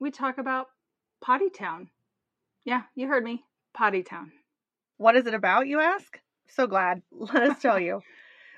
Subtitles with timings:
[0.00, 0.68] we talk about
[1.20, 1.90] Potty Town.
[2.64, 3.44] Yeah, you heard me.
[3.74, 4.32] Potty Town.
[4.96, 6.18] What is it about, you ask?
[6.48, 7.02] So glad.
[7.12, 8.00] Let us tell you.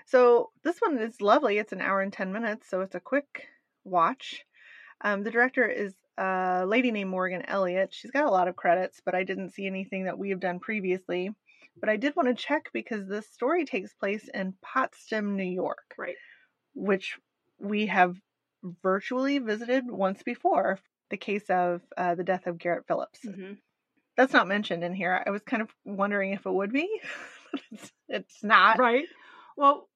[0.05, 1.59] So, this one is lovely.
[1.59, 3.47] It's an hour and 10 minutes, so it's a quick
[3.85, 4.45] watch.
[5.01, 7.95] Um, the director is a lady named Morgan Elliott.
[7.95, 10.59] She's got a lot of credits, but I didn't see anything that we have done
[10.59, 11.31] previously.
[11.79, 15.95] But I did want to check because this story takes place in Potsdam, New York.
[15.97, 16.17] Right.
[16.75, 17.17] Which
[17.61, 18.17] we have
[18.83, 20.81] virtually visited once before
[21.13, 23.21] the case of uh, the death of Garrett Phillips.
[23.25, 23.53] Mm-hmm.
[24.17, 25.23] That's not mentioned in here.
[25.25, 26.89] I was kind of wondering if it would be.
[27.71, 28.79] it's, it's not.
[28.79, 29.05] Right.
[29.57, 29.89] Well,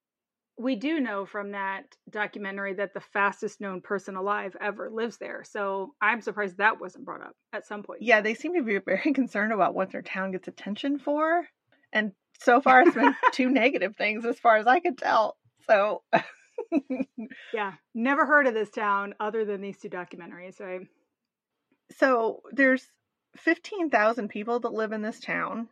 [0.58, 5.42] we do know from that documentary that the fastest known person alive ever lives there.
[5.44, 8.02] So I'm surprised that wasn't brought up at some point.
[8.02, 11.46] Yeah, they seem to be very concerned about what their town gets attention for.
[11.92, 15.36] And so far, it's been two negative things as far as I could tell.
[15.66, 16.02] So.
[17.52, 20.80] yeah, never heard of this town other than these two documentaries, right?
[21.92, 22.86] So there's
[23.36, 25.68] 15,000 people that live in this town.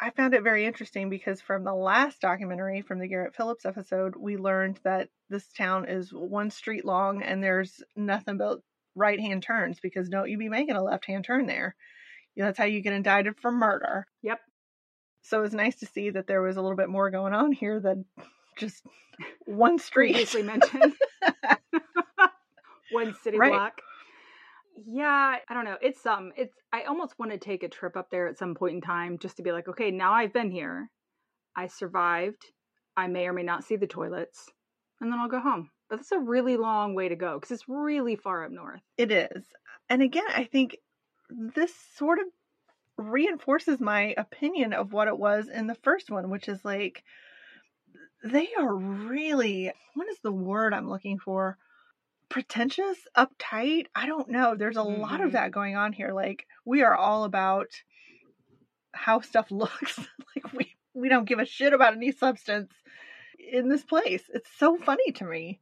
[0.00, 4.14] I found it very interesting because from the last documentary, from the Garrett Phillips episode,
[4.16, 8.60] we learned that this town is one street long and there's nothing but
[8.94, 11.74] right hand turns because don't you be making a left hand turn there.
[12.36, 14.06] That's how you get indicted for murder.
[14.22, 14.38] Yep.
[15.22, 17.50] So it was nice to see that there was a little bit more going on
[17.50, 18.04] here than
[18.56, 18.84] just
[19.46, 20.12] one street.
[20.12, 20.94] Previously mentioned.
[22.92, 23.52] one city right.
[23.52, 23.80] block
[24.86, 25.76] yeah, I don't know.
[25.80, 26.32] It's some.
[26.36, 29.18] It's I almost want to take a trip up there at some point in time
[29.18, 30.90] just to be like, okay, now I've been here.
[31.56, 32.42] I survived.
[32.96, 34.48] I may or may not see the toilets,
[35.00, 35.70] and then I'll go home.
[35.88, 38.80] But that's a really long way to go because it's really far up north.
[38.96, 39.44] It is.
[39.88, 40.76] And again, I think
[41.30, 42.26] this sort of
[42.98, 47.04] reinforces my opinion of what it was in the first one, which is like
[48.24, 51.56] they are really what is the word I'm looking for?
[52.28, 53.86] Pretentious, uptight.
[53.94, 54.54] I don't know.
[54.56, 55.00] There's a mm-hmm.
[55.00, 55.30] lot of mm-hmm.
[55.32, 56.12] that going on here.
[56.12, 57.68] Like we are all about
[58.92, 59.98] how stuff looks.
[59.98, 62.72] like we we don't give a shit about any substance
[63.38, 64.24] in this place.
[64.32, 65.60] It's so funny to me.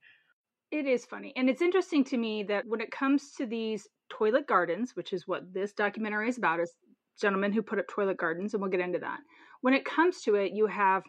[0.71, 1.33] It is funny.
[1.37, 5.27] And it's interesting to me that when it comes to these toilet gardens, which is
[5.27, 6.73] what this documentary is about, is
[7.21, 9.19] gentlemen who put up toilet gardens, and we'll get into that.
[9.61, 11.03] When it comes to it, you have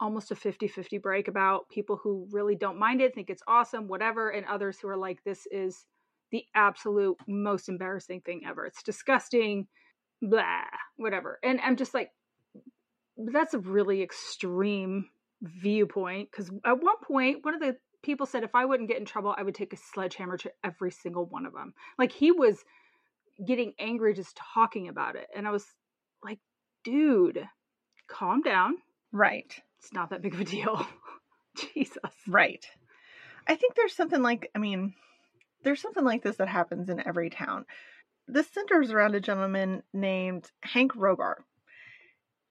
[0.00, 4.30] almost a 50-50 break about people who really don't mind it think it's awesome whatever
[4.30, 5.86] and others who are like this is
[6.30, 8.66] the absolute most embarrassing thing ever.
[8.66, 9.66] It's disgusting
[10.20, 10.64] blah
[10.96, 12.10] whatever and i'm just like
[13.16, 15.08] that's a really extreme
[15.42, 19.04] viewpoint because at one point one of the people said if i wouldn't get in
[19.04, 22.64] trouble i would take a sledgehammer to every single one of them like he was
[23.46, 25.64] getting angry just talking about it and i was
[26.24, 26.38] like
[26.84, 27.46] dude
[28.08, 28.74] calm down.
[29.12, 30.86] Right it's not that big of a deal.
[31.74, 31.96] Jesus.
[32.26, 32.64] Right.
[33.46, 34.94] I think there's something like, I mean,
[35.64, 37.64] there's something like this that happens in every town.
[38.26, 41.36] This centers around a gentleman named Hank Robar.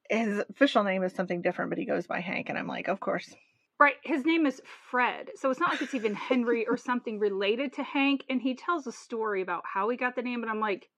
[0.10, 3.00] His official name is something different, but he goes by Hank, and I'm like, of
[3.00, 3.36] course.
[3.80, 3.96] Right.
[4.04, 5.30] His name is Fred.
[5.36, 8.24] So it's not like it's even Henry or something related to Hank.
[8.28, 10.90] And he tells a story about how he got the name, and I'm like,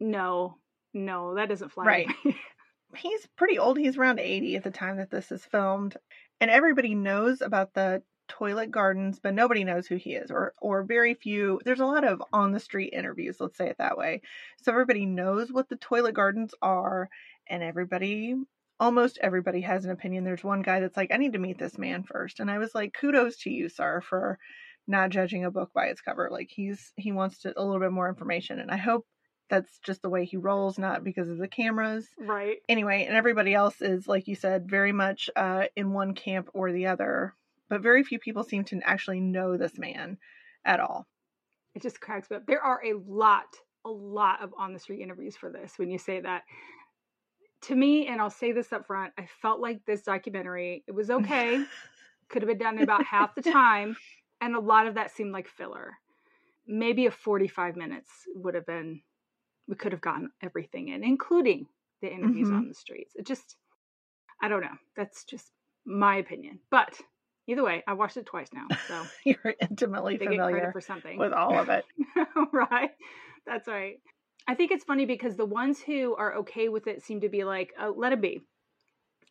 [0.00, 0.56] no,
[0.92, 1.84] no, that doesn't fly.
[1.84, 2.08] Right.
[2.96, 3.78] he's pretty old.
[3.78, 5.96] He's around 80 at the time that this is filmed.
[6.40, 10.84] And everybody knows about the toilet gardens, but nobody knows who he is or or
[10.84, 11.60] very few.
[11.64, 14.22] There's a lot of on the street interviews, let's say it that way.
[14.62, 17.08] So everybody knows what the toilet gardens are
[17.48, 18.34] and everybody
[18.80, 20.24] almost everybody has an opinion.
[20.24, 22.38] There's one guy that's like, I need to meet this man first.
[22.40, 24.38] And I was like, kudos to you, sir, for
[24.86, 26.28] not judging a book by its cover.
[26.30, 28.60] Like he's he wants to, a little bit more information.
[28.60, 29.06] And I hope
[29.48, 32.08] that's just the way he rolls, not because of the cameras.
[32.18, 32.58] Right.
[32.68, 36.72] Anyway, and everybody else is, like you said, very much uh, in one camp or
[36.72, 37.34] the other.
[37.68, 40.18] But very few people seem to actually know this man
[40.64, 41.06] at all.
[41.74, 42.46] It just cracks me up.
[42.46, 43.46] There are a lot,
[43.84, 46.42] a lot of on the street interviews for this when you say that.
[47.62, 51.10] To me, and I'll say this up front, I felt like this documentary, it was
[51.10, 51.64] okay.
[52.28, 53.96] Could have been done in about half the time.
[54.40, 55.94] And a lot of that seemed like filler.
[56.66, 59.00] Maybe a 45 minutes would have been
[59.68, 61.66] we could have gotten everything in, including
[62.00, 62.56] the interviews mm-hmm.
[62.56, 63.14] on the streets.
[63.16, 63.56] It just,
[64.42, 64.76] I don't know.
[64.96, 65.52] That's just
[65.84, 66.58] my opinion.
[66.70, 66.98] But
[67.46, 71.58] either way, I watched it twice now, so you're intimately familiar for something with all
[71.58, 71.84] of it,
[72.52, 72.90] right?
[73.46, 74.00] That's right.
[74.46, 77.44] I think it's funny because the ones who are okay with it seem to be
[77.44, 78.40] like, oh, let him be.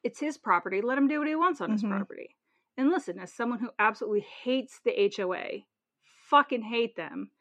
[0.04, 0.82] It's his property.
[0.82, 1.90] Let him do what he wants on his Mhm.
[1.90, 2.36] property.
[2.78, 5.66] And listen, as someone who absolutely hates the HOA,
[6.30, 7.32] fucking hate them,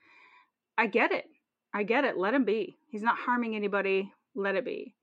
[0.78, 1.26] I get it.
[1.76, 2.16] I get it.
[2.16, 2.78] Let him be.
[2.88, 4.10] He's not harming anybody.
[4.34, 4.94] Let it be.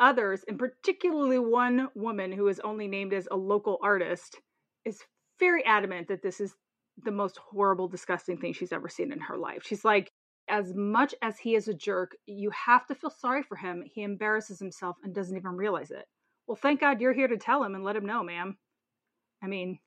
[0.00, 4.36] Others, and particularly one woman who is only named as a local artist,
[4.84, 5.00] is
[5.38, 6.56] very adamant that this is
[7.04, 9.62] the most horrible, disgusting thing she's ever seen in her life.
[9.64, 10.10] She's like,
[10.48, 13.84] as much as he is a jerk, you have to feel sorry for him.
[13.86, 16.04] He embarrasses himself and doesn't even realize it.
[16.48, 18.58] Well, thank God you're here to tell him and let him know, ma'am.
[19.40, 19.78] I mean,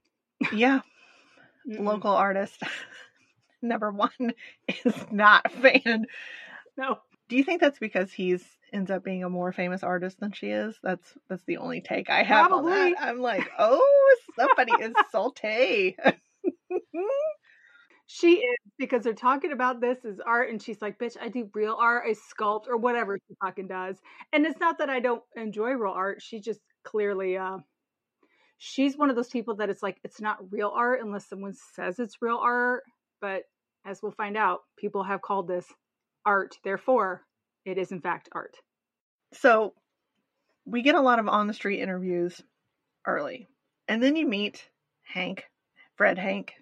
[0.53, 0.79] Yeah,
[1.65, 2.63] local artist
[3.61, 4.33] number one
[4.85, 6.05] is not a fan.
[6.77, 6.99] No.
[7.29, 8.43] Do you think that's because he's
[8.73, 10.77] ends up being a more famous artist than she is?
[10.83, 12.93] That's that's the only take I have on Probably.
[12.93, 12.95] that.
[12.99, 15.97] I'm like, oh, somebody is salty.
[18.13, 21.49] She is because they're talking about this as art, and she's like, "Bitch, I do
[21.53, 23.95] real art, I sculpt or whatever she fucking does."
[24.33, 27.59] And it's not that I don't enjoy real art; she just clearly, uh,
[28.57, 31.99] she's one of those people that it's like it's not real art unless someone says
[31.99, 32.83] it's real art.
[33.21, 33.43] But
[33.85, 35.65] as we'll find out, people have called this
[36.25, 37.21] art, therefore,
[37.65, 38.55] it is in fact art.
[39.33, 39.73] So
[40.65, 42.41] we get a lot of on the street interviews
[43.05, 43.47] early.
[43.87, 44.67] And then you meet
[45.03, 45.45] Hank,
[45.95, 46.53] Fred Hank,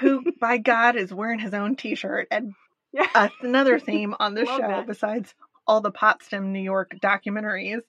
[0.00, 2.28] who by God is wearing his own t shirt.
[2.30, 2.54] And
[2.92, 3.28] Yeah.
[3.42, 4.86] another theme on the show, that.
[4.86, 5.34] besides
[5.66, 7.82] all the Potsdam, New York documentaries,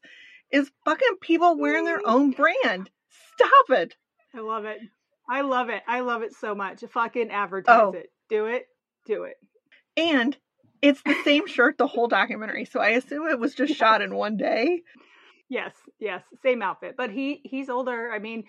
[0.51, 2.89] is fucking people wearing their own brand.
[3.33, 3.95] Stop it.
[4.35, 4.79] I love it.
[5.29, 5.81] I love it.
[5.87, 6.83] I love it so much.
[6.91, 7.33] Fucking oh.
[7.33, 7.91] advertise Oh.
[7.91, 8.11] it.
[8.29, 8.65] Do it.
[9.05, 9.35] Do it.
[9.97, 10.37] And
[10.81, 12.65] it's the same shirt the whole documentary.
[12.65, 14.81] So I assume it was just shot in one day.
[15.49, 16.95] Yes, yes, same outfit.
[16.97, 18.09] But he he's older.
[18.11, 18.45] I mean,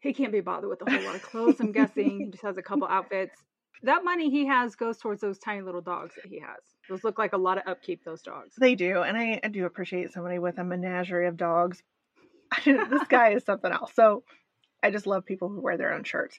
[0.00, 1.58] he can't be bothered with a whole lot of clothes.
[1.58, 3.34] I'm guessing he just has a couple outfits.
[3.82, 6.58] That money he has goes towards those tiny little dogs that he has.
[6.88, 8.04] Those look like a lot of upkeep.
[8.04, 8.54] Those dogs.
[8.58, 11.82] They do, and I, I do appreciate somebody with a menagerie of dogs.
[12.64, 13.92] this guy is something else.
[13.94, 14.22] So
[14.86, 16.38] I just love people who wear their own shirts.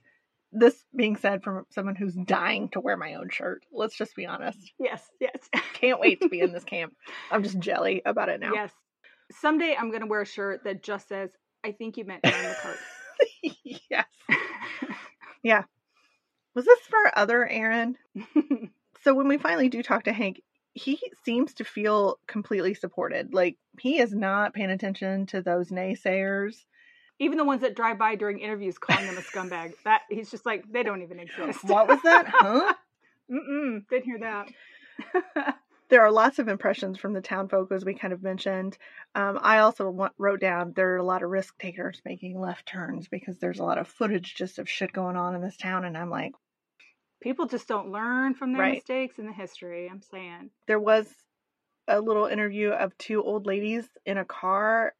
[0.54, 4.26] This being said, from someone who's dying to wear my own shirt, let's just be
[4.26, 4.58] honest.
[4.80, 6.94] Yes, yes, Can't wait to be in this camp.
[7.30, 8.54] I'm just jelly about it now.
[8.54, 8.72] yes.
[9.34, 11.30] Someday I'm gonna wear a shirt that just says,
[11.66, 12.56] "I think you meant Erin
[13.90, 14.06] yes.
[15.44, 15.64] Yeah.
[16.56, 17.98] Was this for other Erin?
[19.04, 20.42] So when we finally do talk to Hank,
[20.74, 23.34] he seems to feel completely supported.
[23.34, 26.64] Like he is not paying attention to those naysayers.
[27.20, 29.74] Even the ones that drive by during interviews calling them a scumbag.
[29.86, 31.64] That he's just like they don't even exist.
[31.64, 32.26] What was that?
[32.28, 32.74] Huh?
[33.32, 35.56] Mm-mm, didn't hear that.
[35.90, 38.78] there are lots of impressions from the town folk, as we kind of mentioned.
[39.16, 42.66] Um, I also want, wrote down there are a lot of risk takers making left
[42.66, 45.84] turns because there's a lot of footage just of shit going on in this town,
[45.86, 46.34] and I'm like,
[47.20, 48.76] People just don't learn from their Right.
[48.76, 49.90] mistakes in the history.
[49.90, 50.52] I'm saying.
[50.68, 51.12] there was
[51.88, 54.94] a little interview of two old ladies in a car,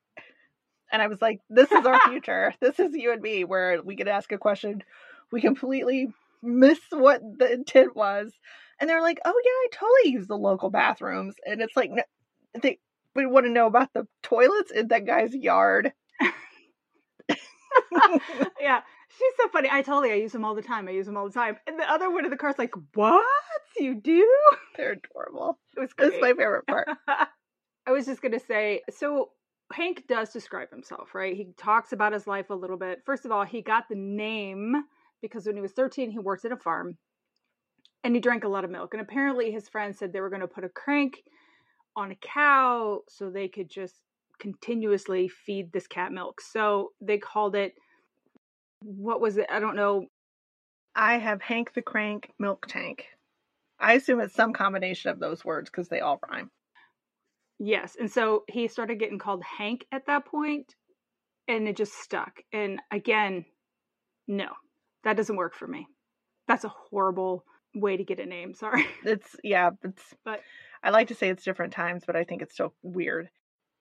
[0.92, 2.54] and I was like, this is our future.
[2.62, 4.84] this is you and me, where we could ask a question,
[5.32, 6.08] we completely
[6.42, 8.32] miss what the intent was,
[8.80, 12.04] and they're like, oh yeah, I totally use the local bathrooms, and it's like, no,
[12.62, 12.80] they
[13.16, 15.92] we want to know about the toilets in that guy's yard.
[18.62, 19.70] yeah, she's so funny.
[19.72, 20.88] I totally, I use them all the time.
[20.88, 21.58] I use them all the time.
[21.66, 23.26] And the other one in the car's like, "What
[23.78, 24.30] you do?"
[24.76, 25.58] They're adorable.
[25.76, 26.22] It was great.
[26.22, 26.88] my favorite part.
[27.88, 29.32] I was just gonna say, so
[29.74, 31.36] Hank does describe himself, right?
[31.36, 33.02] He talks about his life a little bit.
[33.06, 34.76] First of all, he got the name
[35.22, 36.98] because when he was 13, he worked at a farm
[38.04, 38.94] and he drank a lot of milk.
[38.94, 41.24] And apparently, his friends said they were going to put a crank
[41.96, 43.96] on a cow so they could just
[44.40, 46.40] continuously feed this cat milk.
[46.42, 47.74] So they called it,
[48.82, 49.48] what was it?
[49.50, 50.06] I don't know.
[50.96, 53.06] I have Hank the Crank Milk Tank.
[53.80, 56.50] I assume it's some combination of those words because they all rhyme.
[57.60, 57.96] Yes.
[58.00, 60.76] And so he started getting called Hank at that point,
[61.48, 62.42] and it just stuck.
[62.54, 63.46] And again,
[64.28, 64.50] no,
[65.04, 65.88] that doesn't work for me.
[66.48, 68.54] That's a horrible way to get a name.
[68.56, 68.86] Sorry.
[69.04, 70.42] It's yeah, it's But-
[70.84, 73.30] I like to say it's different times, but I think it's still weird.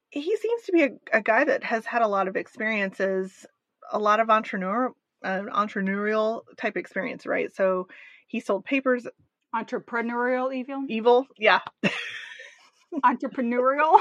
[0.09, 3.45] He seems to be a, a guy that has had a lot of experiences,
[3.93, 4.93] a lot of entrepreneur
[5.23, 7.55] uh, entrepreneurial type experience, right?
[7.55, 7.89] So
[8.27, 9.07] he sold papers,
[9.55, 10.85] Entrepreneurial evil?
[10.89, 11.61] evil, yeah.
[13.05, 13.99] Entrepreneurial?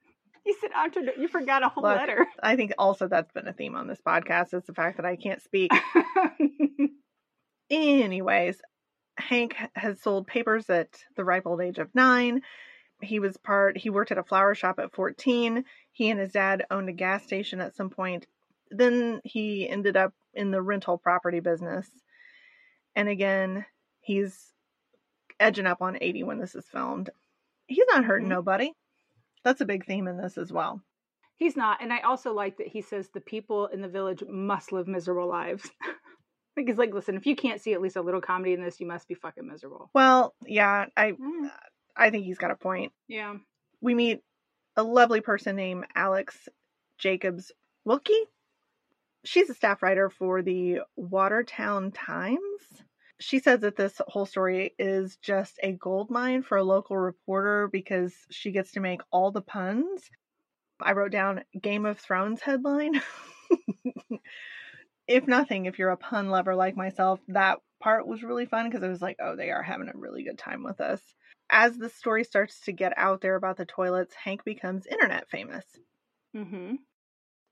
[0.46, 1.96] you said entre you forgot a whole Look.
[1.96, 2.26] letter.
[2.42, 5.16] I think also that's been a theme on this podcast is the fact that I
[5.16, 5.70] can't speak.
[7.70, 8.60] Anyways,
[9.18, 12.42] Hank has sold papers at the ripe old age of nine.
[13.02, 15.64] He was part, he worked at a flower shop at 14.
[15.92, 18.26] He and his dad owned a gas station at some point.
[18.70, 21.88] Then he ended up in the rental property business.
[22.94, 23.66] And again,
[24.00, 24.52] he's
[25.38, 27.10] edging up on 80 when this is filmed.
[27.66, 28.30] He's not hurting Mhm.
[28.30, 28.72] nobody.
[29.44, 30.80] That's a big theme in this as well.
[31.36, 31.82] He's not.
[31.82, 35.28] And I also like that he says the people in the village must live miserable
[35.28, 35.70] lives.
[36.56, 38.80] like he's like, listen, if you can't see at least a little comedy in this,
[38.80, 39.90] you must be fucking miserable.
[39.94, 41.50] Well, yeah, I Mm,
[41.94, 42.92] I think he's got a point.
[43.08, 43.36] yeah.
[43.80, 44.22] We meet
[44.76, 46.48] a lovely person named Alex
[46.98, 47.52] Jacobs
[47.84, 48.12] Wilkie.
[49.24, 52.38] She's a staff writer for the Watertown Times.
[53.18, 57.68] She says that this whole story is just a gold mine for a local reporter
[57.72, 60.10] because she gets to make all the puns.
[60.80, 63.00] I wrote down Game of Thrones headline.
[65.08, 68.82] if nothing, if you're a pun lover like myself, that part was really fun because
[68.82, 71.00] it was like, oh, they are having a really good time with us.
[71.48, 75.64] As the story starts to get out there about the toilets, Hank becomes internet famous.
[76.36, 76.74] Mm-hmm.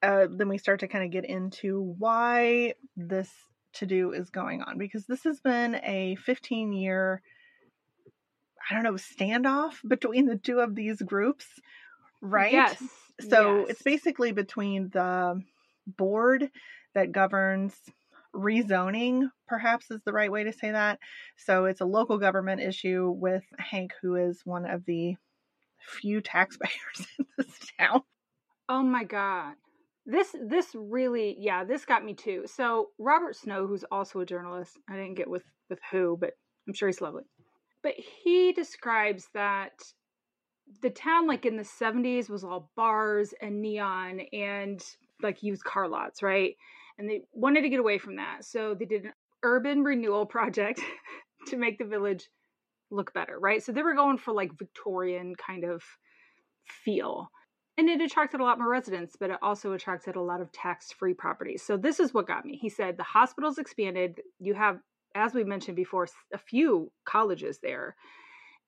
[0.03, 3.31] Uh, then we start to kind of get into why this
[3.75, 7.23] to do is going on because this has been a 15 year,
[8.71, 11.47] I don't know, standoff between the two of these groups,
[12.21, 12.53] right?
[12.53, 12.83] Yes.
[13.29, 13.71] So yes.
[13.71, 15.41] it's basically between the
[15.87, 16.51] board
[16.95, 17.75] that governs
[18.35, 20.99] rezoning, perhaps is the right way to say that.
[21.37, 25.17] So it's a local government issue with Hank, who is one of the
[25.79, 26.73] few taxpayers
[27.19, 28.03] in this town.
[28.69, 29.55] Oh my god.
[30.07, 32.45] This this really yeah, this got me too.
[32.47, 36.33] So Robert Snow, who's also a journalist, I didn't get with with who, but
[36.69, 37.25] I'm sure he's lovely.
[37.83, 39.73] But he describes that
[40.83, 44.83] the town like in the 70s was all bars and neon and
[45.23, 46.55] like used car lots, right?
[46.99, 48.45] And they wanted to get away from that.
[48.45, 50.81] So they did an urban renewal project
[51.49, 52.29] to make the village
[52.91, 53.63] look better, right?
[53.63, 55.83] So they were going for like Victorian kind of
[56.85, 57.31] feel
[57.77, 60.93] and it attracted a lot more residents, but it also attracted a lot of tax
[60.93, 61.63] free properties.
[61.63, 62.57] So, this is what got me.
[62.57, 64.21] He said the hospital's expanded.
[64.39, 64.79] You have,
[65.15, 67.97] as we mentioned before, a few colleges there.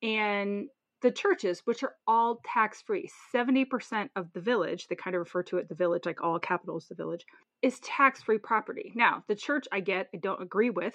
[0.02, 0.68] And
[1.02, 5.42] the churches, which are all tax free, 70% of the village, they kind of refer
[5.44, 7.25] to it the village, like all capitals, the village,
[7.62, 8.92] is tax free property.
[8.94, 10.94] Now, the church I get, I don't agree with,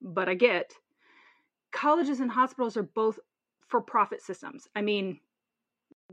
[0.00, 0.72] but I get.
[1.72, 3.18] Colleges and hospitals are both
[3.68, 4.66] for profit systems.
[4.74, 5.20] I mean,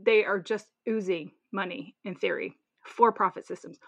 [0.00, 3.78] they are just oozing money in theory for profit systems.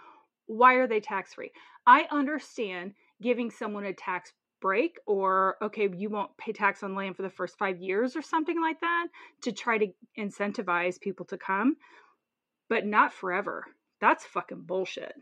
[0.46, 1.50] Why are they tax free?
[1.87, 7.16] I understand giving someone a tax break or okay, you won't pay tax on land
[7.16, 9.08] for the first 5 years or something like that
[9.42, 11.76] to try to incentivize people to come,
[12.68, 13.64] but not forever.
[14.00, 15.14] That's fucking bullshit.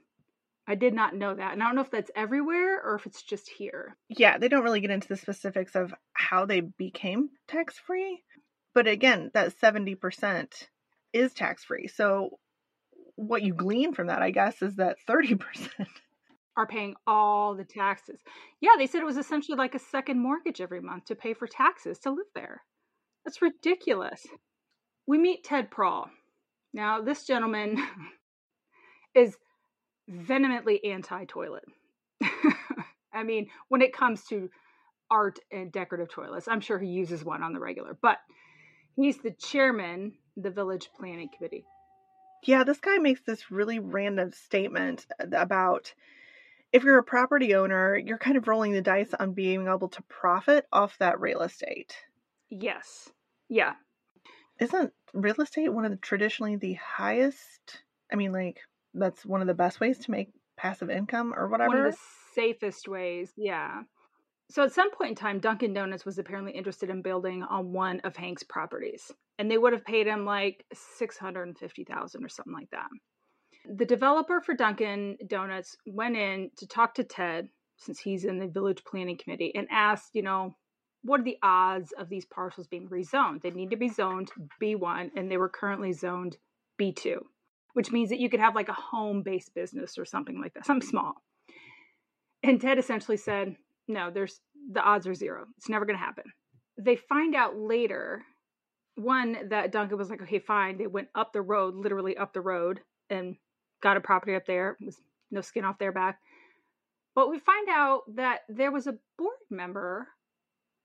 [0.66, 1.52] I did not know that.
[1.52, 3.96] And I don't know if that's everywhere or if it's just here.
[4.08, 8.22] Yeah, they don't really get into the specifics of how they became tax free.
[8.74, 10.68] But again, that 70%
[11.12, 11.88] is tax free.
[11.88, 12.38] So
[13.16, 15.40] what you glean from that, I guess, is that 30%
[16.56, 18.20] are paying all the taxes.
[18.60, 21.46] Yeah, they said it was essentially like a second mortgage every month to pay for
[21.46, 22.62] taxes to live there.
[23.24, 24.26] That's ridiculous.
[25.06, 26.10] We meet Ted Prawl.
[26.72, 27.76] Now, this gentleman
[29.14, 29.36] is
[30.08, 31.64] vehemently anti toilet.
[33.12, 34.48] I mean, when it comes to
[35.10, 38.18] art and decorative toilets, I'm sure he uses one on the regular, but
[38.96, 41.64] he's the chairman the village planning committee.
[42.44, 45.92] Yeah, this guy makes this really random statement uh, about
[46.72, 50.02] if you're a property owner, you're kind of rolling the dice on being able to
[50.02, 51.94] profit off that real estate.
[52.48, 53.10] Yes.
[53.48, 53.74] Yeah.
[54.58, 57.82] Isn't real estate one of the traditionally the highest?
[58.10, 58.60] I mean, like
[58.94, 61.68] that's one of the best ways to make passive income or whatever.
[61.68, 61.98] One of the
[62.34, 63.32] safest ways.
[63.36, 63.82] Yeah.
[64.52, 68.00] So at some point in time, Dunkin' Donuts was apparently interested in building on one
[68.00, 72.22] of Hank's properties, and they would have paid him like six hundred and fifty thousand
[72.22, 72.88] or something like that.
[73.64, 78.46] The developer for Dunkin' Donuts went in to talk to Ted, since he's in the
[78.46, 80.54] village planning committee, and asked, you know,
[81.02, 83.40] what are the odds of these parcels being rezoned?
[83.40, 86.36] They need to be zoned B1, and they were currently zoned
[86.78, 87.20] B2,
[87.72, 90.86] which means that you could have like a home-based business or something like that, something
[90.86, 91.14] small.
[92.42, 93.56] And Ted essentially said,
[93.88, 94.40] no, there's
[94.72, 95.46] the odds are zero.
[95.58, 96.24] It's never going to happen.
[96.78, 98.22] They find out later,
[98.96, 100.78] one, that Dunkin' was like, okay, fine.
[100.78, 103.36] They went up the road, literally up the road, and
[103.82, 104.76] got a property up there.
[104.80, 106.20] It was no skin off their back.
[107.14, 110.08] But we find out that there was a board member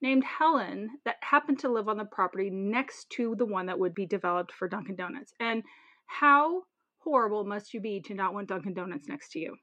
[0.01, 3.95] named Helen that happened to live on the property next to the one that would
[3.95, 5.33] be developed for Dunkin' Donuts.
[5.39, 5.63] And
[6.05, 6.63] how
[6.99, 9.55] horrible must you be to not want Dunkin' Donuts next to you?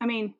[0.00, 0.34] I mean,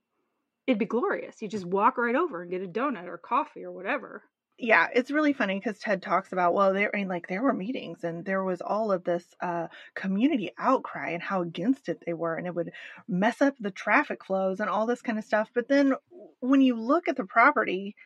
[0.67, 1.43] it'd be glorious.
[1.43, 4.25] You just walk right over and get a donut or coffee or whatever.
[4.59, 7.53] Yeah, it's really funny because Ted talks about well, there I mean, like there were
[7.53, 12.15] meetings and there was all of this uh, community outcry and how against it they
[12.15, 12.73] were, and it would
[13.07, 15.51] mess up the traffic flows and all this kind of stuff.
[15.55, 15.93] But then
[16.41, 17.97] when you look at the property,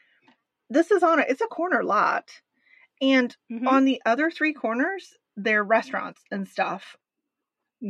[0.71, 2.31] this is on a, it's a corner lot.
[3.03, 3.67] And Mhm.
[3.67, 6.97] on the other three corners, they're restaurants and stuff.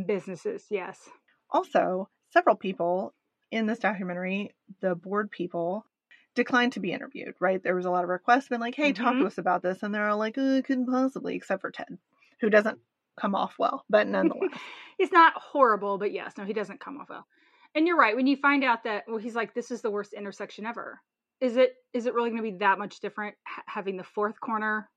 [0.05, 1.09] businesses, yes.
[1.51, 3.13] Also, several people
[3.51, 5.85] in this documentary, the board people,
[6.33, 7.61] declined to be interviewed, right?
[7.61, 9.27] There was a lot of requests, been like, hey, talk to Mhm.
[9.27, 9.83] us about this.
[9.83, 11.97] And they're all like, oh, couldn't possibly, except for Ted,
[12.39, 12.79] who doesn't
[13.17, 14.49] come off well, but nonetheless.
[14.97, 17.27] he's not horrible, but yes, no, he doesn't come off well.
[17.75, 18.15] And you're right.
[18.15, 21.01] When you find out that, well, he's like, this is the worst intersection ever.
[21.41, 21.75] Is it?
[21.93, 24.89] Is it really going to be that much different ha- having the fourth corner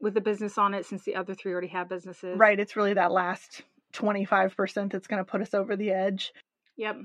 [0.00, 2.36] with the business on it, since the other three already have businesses?
[2.38, 2.58] right.
[2.58, 3.62] It's really that last
[3.94, 6.32] 25% that's going to put us over the edge.
[6.76, 6.96] Yep.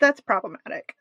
[0.00, 0.94] That's problematic.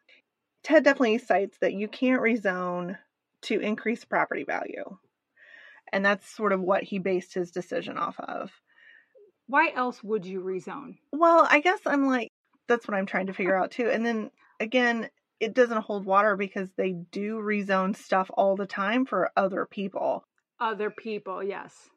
[0.63, 2.97] Ted definitely cites that you can't rezone
[3.43, 4.97] to increase property value.
[5.93, 8.51] And that's sort of what he based his decision off of.
[9.47, 10.97] Why else would you rezone?
[11.11, 12.31] Well, I guess I'm like,
[12.67, 13.89] that's what I'm trying to figure out too.
[13.89, 19.05] And then again, it doesn't hold water because they do rezone stuff all the time
[19.05, 20.25] for other people.
[20.59, 21.89] Other people, yes.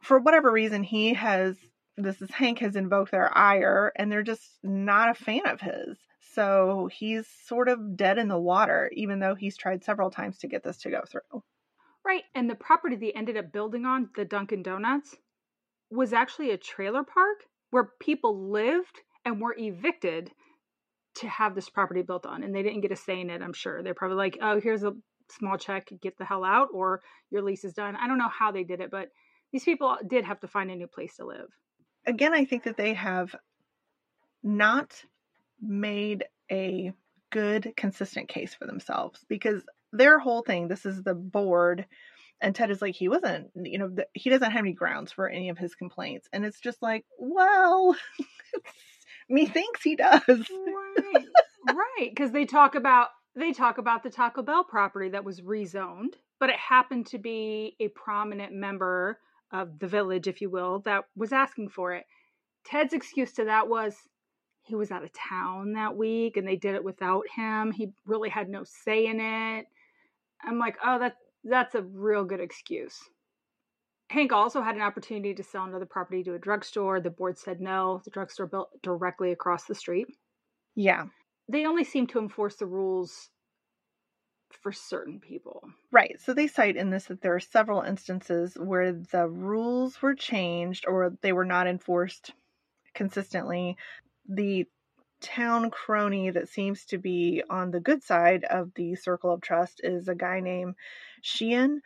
[0.00, 1.56] For whatever reason, he has,
[1.96, 5.98] this is Hank has invoked their ire and they're just not a fan of his.
[6.36, 10.46] So he's sort of dead in the water, even though he's tried several times to
[10.46, 11.42] get this to go through.
[12.04, 12.24] Right.
[12.34, 15.16] And the property they ended up building on, the Dunkin' Donuts,
[15.90, 17.38] was actually a trailer park
[17.70, 20.30] where people lived and were evicted
[21.14, 22.42] to have this property built on.
[22.42, 23.82] And they didn't get a say in it, I'm sure.
[23.82, 24.92] They're probably like, oh, here's a
[25.30, 27.00] small check, get the hell out, or
[27.30, 27.96] your lease is done.
[27.96, 29.08] I don't know how they did it, but
[29.52, 31.48] these people did have to find a new place to live.
[32.06, 33.34] Again, I think that they have
[34.42, 35.02] not
[35.60, 36.92] made a
[37.30, 41.86] good, consistent case for themselves because their whole thing, this is the board.
[42.40, 45.28] And Ted is like, he wasn't, you know, th- he doesn't have any grounds for
[45.28, 46.28] any of his complaints.
[46.32, 47.96] And it's just like, well,
[49.28, 50.22] methinks he does.
[50.28, 51.26] Right.
[51.68, 52.10] right.
[52.10, 56.48] Because they talk about they talk about the Taco Bell property that was rezoned, but
[56.48, 59.18] it happened to be a prominent member
[59.52, 62.04] of the village, if you will, that was asking for it.
[62.64, 63.94] Ted's excuse to that was
[64.66, 67.70] he was out of town that week and they did it without him.
[67.72, 69.66] He really had no say in it.
[70.44, 72.98] I'm like, oh, that that's a real good excuse.
[74.10, 77.00] Hank also had an opportunity to sell another property to a drugstore.
[77.00, 78.00] The board said no.
[78.04, 80.08] The drugstore built directly across the street.
[80.74, 81.06] Yeah,
[81.48, 83.30] They only seem to enforce the rules
[84.62, 85.62] for certain people.
[85.92, 86.20] right.
[86.20, 90.86] So they cite in this that there are several instances where the rules were changed
[90.86, 92.32] or they were not enforced
[92.94, 93.76] consistently.
[94.28, 94.66] The
[95.20, 99.80] town crony that seems to be on the good side of the circle of trust
[99.82, 100.74] is a guy named
[101.22, 101.80] Sheehan.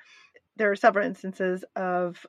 [0.57, 2.26] There are several instances of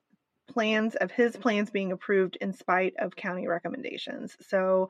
[0.47, 4.35] plans of his plans being approved in spite of county recommendations.
[4.41, 4.89] So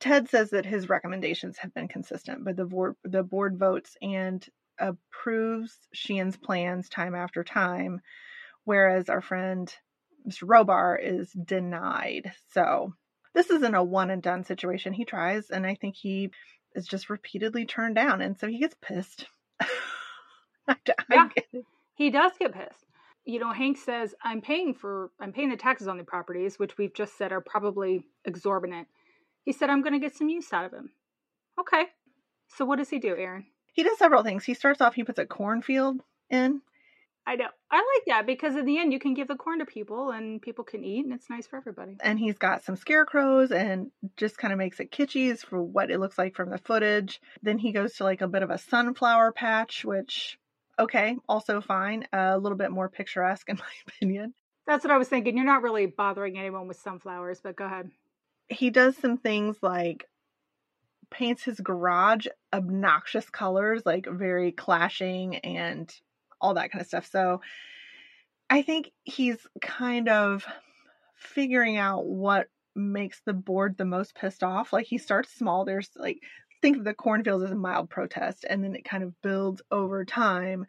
[0.00, 4.44] Ted says that his recommendations have been consistent, but the board the board votes and
[4.78, 8.00] approves Sheehan's plans time after time,
[8.64, 9.72] whereas our friend
[10.26, 10.44] Mr.
[10.44, 12.32] Robar is denied.
[12.50, 12.94] So
[13.34, 14.92] this isn't a one and done situation.
[14.92, 16.30] He tries, and I think he
[16.74, 19.26] is just repeatedly turned down, and so he gets pissed.
[19.60, 20.76] I,
[21.10, 21.28] I Yeah.
[21.36, 21.66] it.
[21.94, 22.86] He does get pissed.
[23.24, 26.76] You know, Hank says, I'm paying for I'm paying the taxes on the properties, which
[26.78, 28.88] we've just said are probably exorbitant.
[29.44, 30.90] He said, I'm gonna get some use out of him.
[31.60, 31.84] Okay.
[32.48, 33.46] So what does he do, Erin?
[33.72, 34.44] He does several things.
[34.44, 36.62] He starts off, he puts a cornfield in.
[37.26, 37.46] I know.
[37.70, 40.42] I like that because in the end you can give the corn to people and
[40.42, 41.96] people can eat and it's nice for everybody.
[42.00, 46.00] and he's got some scarecrows and just kind of makes it kitschy for what it
[46.00, 47.20] looks like from the footage.
[47.42, 50.38] Then he goes to like a bit of a sunflower patch, which
[50.78, 54.34] okay, also fine, a little bit more picturesque in my opinion.
[54.66, 55.36] That's what I was thinking.
[55.36, 57.90] You're not really bothering anyone with sunflowers, but go ahead.
[58.48, 60.08] He does some things like
[61.10, 65.92] paints his garage obnoxious colors, like very clashing and
[66.42, 67.06] all that kind of stuff.
[67.06, 67.40] So
[68.50, 70.44] I think he's kind of
[71.16, 74.72] figuring out what makes the board the most pissed off.
[74.72, 75.64] Like he starts small.
[75.64, 76.18] There's like
[76.60, 80.04] think of the cornfields as a mild protest, and then it kind of builds over
[80.04, 80.66] time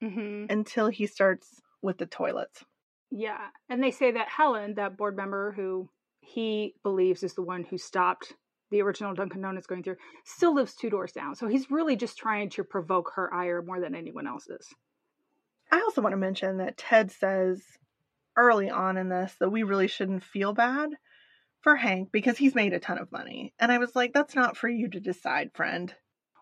[0.00, 2.64] hmm until he starts with the toilets.
[3.10, 3.48] Yeah.
[3.68, 7.78] And they say that Helen, that board member who he believes is the one who
[7.78, 8.34] stopped
[8.70, 11.34] the original Dunkin' Donuts going through, still lives two doors down.
[11.34, 14.72] So he's really just trying to provoke her ire more than anyone else's.
[15.70, 17.62] I also want to mention that Ted says
[18.36, 20.90] early on in this that we really shouldn't feel bad
[21.60, 23.52] for Hank because he's made a ton of money.
[23.58, 25.94] And I was like, that's not for you to decide, friend.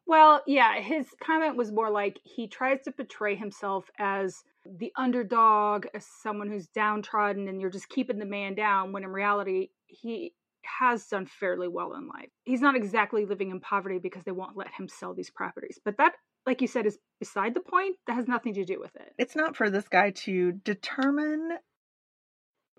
[0.07, 5.87] Well, yeah, his comment was more like he tries to portray himself as the underdog,
[5.95, 10.33] as someone who's downtrodden, and you're just keeping the man down, when in reality, he
[10.62, 12.31] has done fairly well in life.
[12.45, 15.79] He's not exactly living in poverty because they won't let him sell these properties.
[15.85, 16.14] But that
[16.46, 17.96] like you said, is beside the point.
[18.07, 19.12] That has nothing to do with it.
[19.18, 21.51] It's not for this guy to determine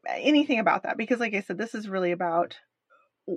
[0.08, 2.58] anything about that because, like I said, this is really about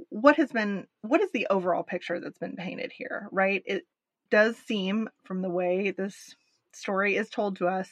[0.08, 3.62] what has been, what is the overall picture that's been painted here, right?
[3.66, 3.82] It
[4.30, 6.34] does seem from the way this
[6.72, 7.88] story is told to us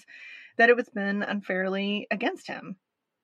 [0.56, 2.76] that it was been unfairly against him.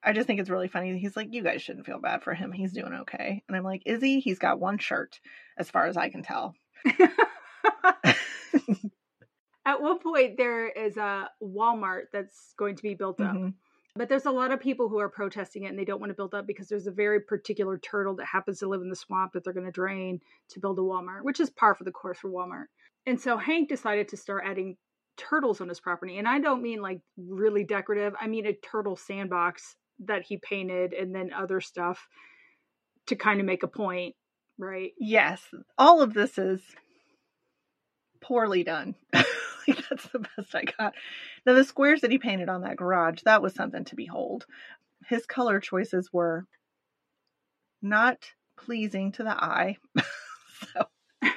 [0.04, 0.98] I just think it's really funny.
[0.98, 2.52] He's like, you guys shouldn't feel bad for him.
[2.52, 3.42] He's doing okay.
[3.48, 4.20] And I'm like, is he?
[4.20, 5.18] He's got one shirt,
[5.58, 6.54] as far as I can tell.
[9.66, 13.34] At one point, there is a Walmart that's going to be built up.
[13.34, 13.48] Mm-hmm.
[13.96, 16.14] But there's a lot of people who are protesting it and they don't want to
[16.14, 19.32] build up because there's a very particular turtle that happens to live in the swamp
[19.32, 22.18] that they're going to drain to build a Walmart, which is par for the course
[22.18, 22.66] for Walmart.
[23.06, 24.76] And so Hank decided to start adding
[25.16, 26.18] turtles on his property.
[26.18, 30.92] And I don't mean like really decorative, I mean a turtle sandbox that he painted
[30.92, 32.06] and then other stuff
[33.06, 34.14] to kind of make a point,
[34.58, 34.92] right?
[34.98, 35.42] Yes.
[35.78, 36.60] All of this is
[38.20, 38.94] poorly done.
[39.90, 40.94] That's the best I got.
[41.44, 44.46] Now, the squares that he painted on that garage, that was something to behold.
[45.08, 46.46] His color choices were
[47.82, 48.18] not
[48.56, 49.76] pleasing to the eye.
[50.74, 50.86] so,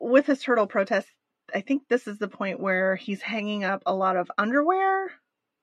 [0.00, 1.08] with his turtle protest,
[1.54, 5.10] I think this is the point where he's hanging up a lot of underwear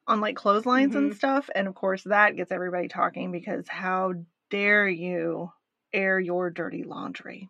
[0.06, 1.08] on like clotheslines mm-hmm.
[1.08, 1.50] and stuff.
[1.54, 4.14] And of course, that gets everybody talking because how
[4.50, 5.52] dare you
[5.94, 7.50] air your dirty laundry?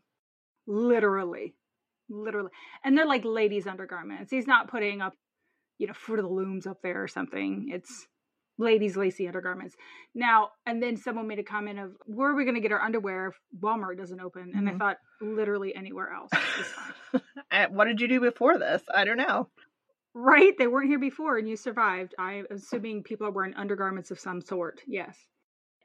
[0.68, 1.56] Literally
[2.10, 2.52] literally
[2.84, 4.32] and they're like ladies undergarments.
[4.32, 5.14] He's not putting up
[5.78, 7.70] you know fruit of the looms up there or something.
[7.72, 8.08] It's
[8.58, 9.76] ladies lacy undergarments.
[10.16, 12.82] Now and then someone made a comment of where are we going to get our
[12.82, 14.54] underwear if walmart doesn't open?
[14.56, 14.76] And mm-hmm.
[14.76, 16.32] i thought literally anywhere else
[17.72, 18.82] what did you do before this?
[18.94, 19.50] I don't know.
[20.14, 22.16] Right they weren't here before and you survived.
[22.18, 25.18] I'm assuming people are wearing undergarments of some sort yes.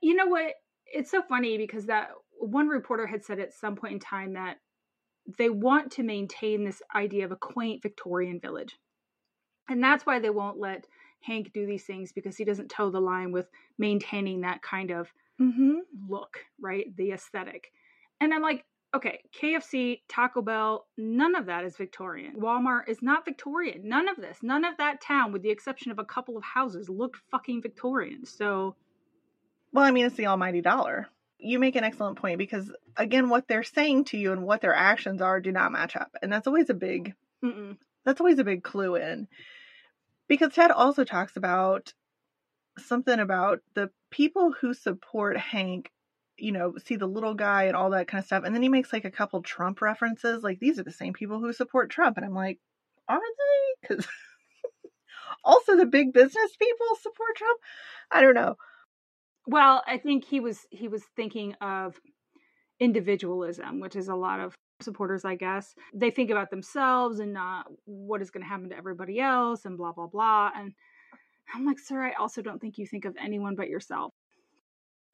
[0.01, 0.55] You know what?
[0.87, 2.09] It's so funny because that
[2.39, 4.57] one reporter had said at some point in time that
[5.39, 8.77] they want to maintain this idea of a quaint Victorian village.
[9.69, 10.87] And that's why they won't let
[11.21, 15.13] Hank do these things because he doesn't toe the line with maintaining that kind of
[15.41, 15.79] mm-hmm.
[16.09, 16.95] look, right?
[16.97, 17.73] The aesthetic.
[18.21, 22.37] And I'm like, okay, KFC, Taco Bell, none of that is Victorian.
[22.37, 23.89] Walmart is not Victorian.
[23.89, 26.89] None of this, none of that town, with the exception of a couple of houses,
[26.89, 28.27] looked fucking Victorian.
[28.27, 28.77] So.
[29.73, 31.09] Well, I mean, it's the almighty dollar
[31.43, 34.75] you make an excellent point because again what they're saying to you and what their
[34.75, 37.77] actions are do not match up and that's always a big Mm-mm.
[38.05, 39.29] that's always a big clue in.
[40.29, 41.93] Because ted also talks about
[42.79, 45.91] something about the people who support hank
[46.39, 48.69] you know see the little guy and all that kind of stuff and then he
[48.69, 52.17] makes like a couple trump references like these are the same people who support trump
[52.17, 52.59] and i'm like
[53.09, 53.89] are they?
[53.89, 54.07] Because
[55.45, 57.61] also the big business people support trump?
[58.11, 58.57] I don't know
[59.47, 61.99] well, I think he was he was thinking of
[62.81, 65.75] individualism, which is a lot of supporters, I guess.
[65.95, 69.77] They think about themselves and not what is going to happen to everybody else and
[69.77, 70.51] blah blah blah.
[70.57, 70.73] And
[71.55, 74.13] I'm like, sir, I also don't think you think of anyone but yourself.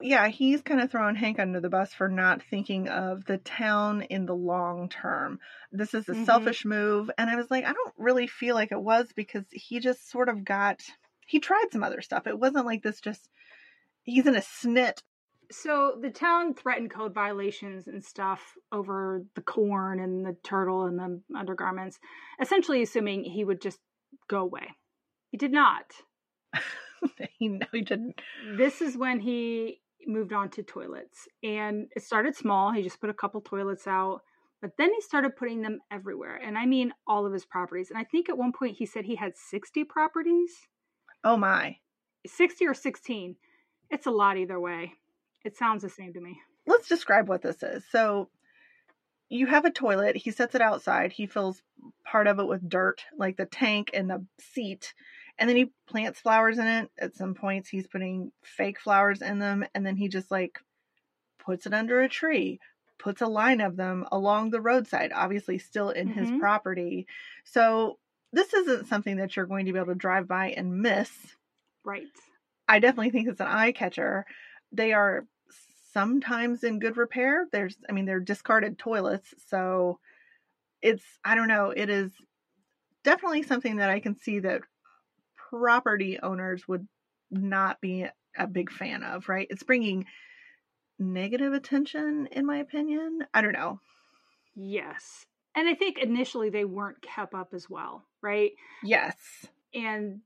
[0.01, 4.03] Yeah, he's kind of throwing Hank under the bus for not thinking of the town
[4.03, 5.39] in the long term.
[5.73, 6.23] This is a mm-hmm.
[6.23, 7.11] selfish move.
[7.17, 10.29] And I was like, I don't really feel like it was because he just sort
[10.29, 10.81] of got,
[11.27, 12.27] he tried some other stuff.
[12.27, 13.27] It wasn't like this just
[14.03, 14.99] he's in a snit.
[15.51, 20.99] So the town threatened code violations and stuff over the corn and the turtle and
[20.99, 21.99] the undergarments,
[22.39, 23.79] essentially assuming he would just
[24.27, 24.75] go away.
[25.31, 25.85] He did not.
[27.39, 28.19] he no, he didn't.
[28.57, 32.71] This is when he moved on to toilets, and it started small.
[32.71, 34.21] He just put a couple toilets out,
[34.61, 37.89] but then he started putting them everywhere, and I mean all of his properties.
[37.89, 40.51] And I think at one point he said he had sixty properties.
[41.23, 41.77] Oh my,
[42.27, 43.35] sixty or sixteen
[43.89, 44.93] it's a lot either way.
[45.43, 46.39] It sounds the same to me.
[46.67, 47.83] Let's describe what this is.
[47.91, 48.29] So
[49.29, 51.61] you have a toilet, he sets it outside, he fills
[52.03, 54.93] part of it with dirt, like the tank and the seat,
[55.37, 56.91] and then he plants flowers in it.
[56.99, 60.59] At some points he's putting fake flowers in them, and then he just like
[61.37, 62.59] puts it under a tree,
[62.97, 66.19] puts a line of them along the roadside, obviously still in mm-hmm.
[66.19, 67.07] his property.
[67.45, 67.97] So
[68.33, 71.09] this isn't something that you're going to be able to drive by and miss.
[71.83, 72.03] Right.
[72.69, 74.25] I definitely think it's an eye catcher.
[74.71, 75.25] They are
[75.91, 77.47] sometimes in good repair.
[77.51, 79.33] There's, I mean, they're discarded toilets.
[79.47, 79.99] So
[80.81, 82.11] it's, I don't know, it is
[83.03, 84.61] definitely something that I can see that
[85.49, 86.87] property owners would
[87.31, 88.05] not be
[88.37, 89.47] a big fan of, right?
[89.49, 90.05] It's bringing
[90.99, 93.21] negative attention, in my opinion.
[93.33, 93.79] I don't know.
[94.55, 95.25] Yes.
[95.55, 98.51] And I think initially they weren't kept up as well, right?
[98.83, 99.17] Yes
[99.73, 100.21] and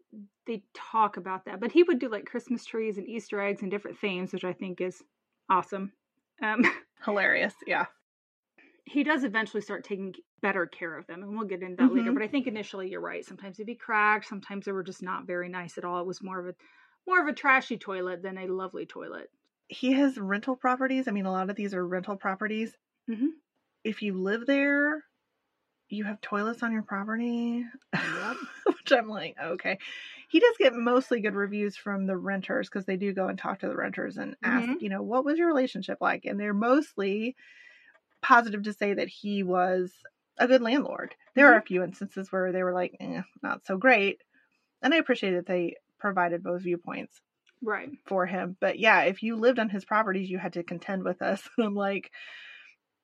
[0.46, 1.60] they talk about that.
[1.60, 4.54] But he would do like Christmas trees and Easter eggs and different themes, which I
[4.54, 5.02] think is
[5.50, 5.94] awesome.
[6.42, 6.64] Um,
[7.06, 7.86] Hilarious, yeah.
[8.86, 12.12] he does eventually start taking better care of them, and we'll get into that later.
[12.12, 12.16] Mhm.
[12.16, 13.24] But I think initially you're right.
[13.26, 14.26] Sometimes they'd be cracked.
[14.28, 16.02] Sometimes they were just not very nice at all.
[16.02, 16.56] It was more of a
[17.08, 19.30] more of a trashy toilet than a lovely toilet.
[19.70, 21.08] He has rental properties.
[21.08, 22.76] I mean, a lot of these are rental properties.
[23.10, 23.30] Mhm.
[23.84, 25.04] If you live there,
[25.94, 27.66] you have toilets on your property.
[28.02, 28.38] Yep.
[28.68, 29.78] Which I'm like, okay.
[30.30, 33.60] He does get mostly good reviews from the renters because they do go and talk
[33.60, 34.80] to the renters and ask, Mhm.
[34.80, 36.26] you know, what was your relationship like?
[36.26, 37.36] And they're mostly
[38.22, 39.94] positive to say that he was
[40.38, 41.16] a good landlord.
[41.36, 44.22] There are a few instances where they were like, eh, not so great.
[44.82, 47.22] And I appreciate that they provided both viewpoints
[47.62, 47.92] Right.
[48.06, 48.58] for him.
[48.60, 51.48] But yeah, if you lived on his properties, you had to contend with us.
[51.60, 52.12] I'm like,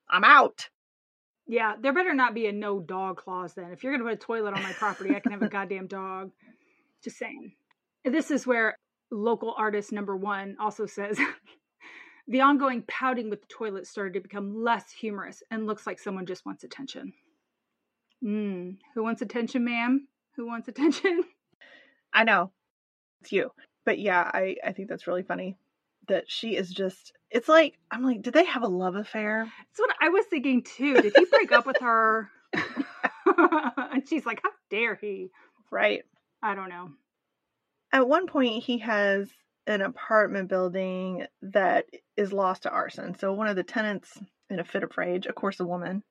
[0.09, 0.69] I'm out.
[1.51, 3.71] Yeah, there better not be a no dog clause then.
[3.71, 5.87] If you're going to put a toilet on my property, I can have a goddamn
[5.87, 6.29] dog.
[7.03, 7.53] Just saying.
[8.05, 8.77] This is where
[9.09, 11.19] local artist number one also says
[12.27, 16.27] the ongoing pouting with the toilet started to become less humorous and looks like someone
[16.27, 17.13] just wants attention.
[18.23, 20.07] Mm, who wants attention, ma'am?
[20.35, 21.23] Who wants attention?
[22.13, 22.51] I know
[23.21, 23.49] it's you.
[23.85, 25.57] But yeah, I, I think that's really funny
[26.09, 29.45] that she is just, it's like, I'm like, did they have a love affair?
[29.45, 31.01] That's what I was thinking too.
[31.01, 32.29] Did he break up with her?
[33.77, 35.29] and she's like, how dare he?
[35.71, 36.03] Right.
[36.41, 36.91] I don't know.
[37.91, 39.29] At one point, he has
[39.67, 41.85] an apartment building that
[42.17, 43.17] is lost to arson.
[43.17, 44.19] So one of the tenants,
[44.49, 46.03] in a fit of rage, of course, a woman,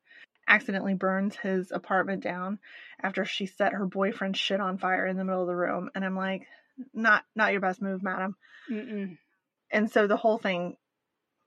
[0.46, 2.58] accidentally burns his apartment down
[3.02, 5.90] after she set her boyfriend's shit on fire in the middle of the room.
[5.94, 6.46] And I'm like,
[6.94, 8.36] not not your best move, madam.
[8.70, 9.18] Mm-mm.
[9.70, 10.76] And so the whole thing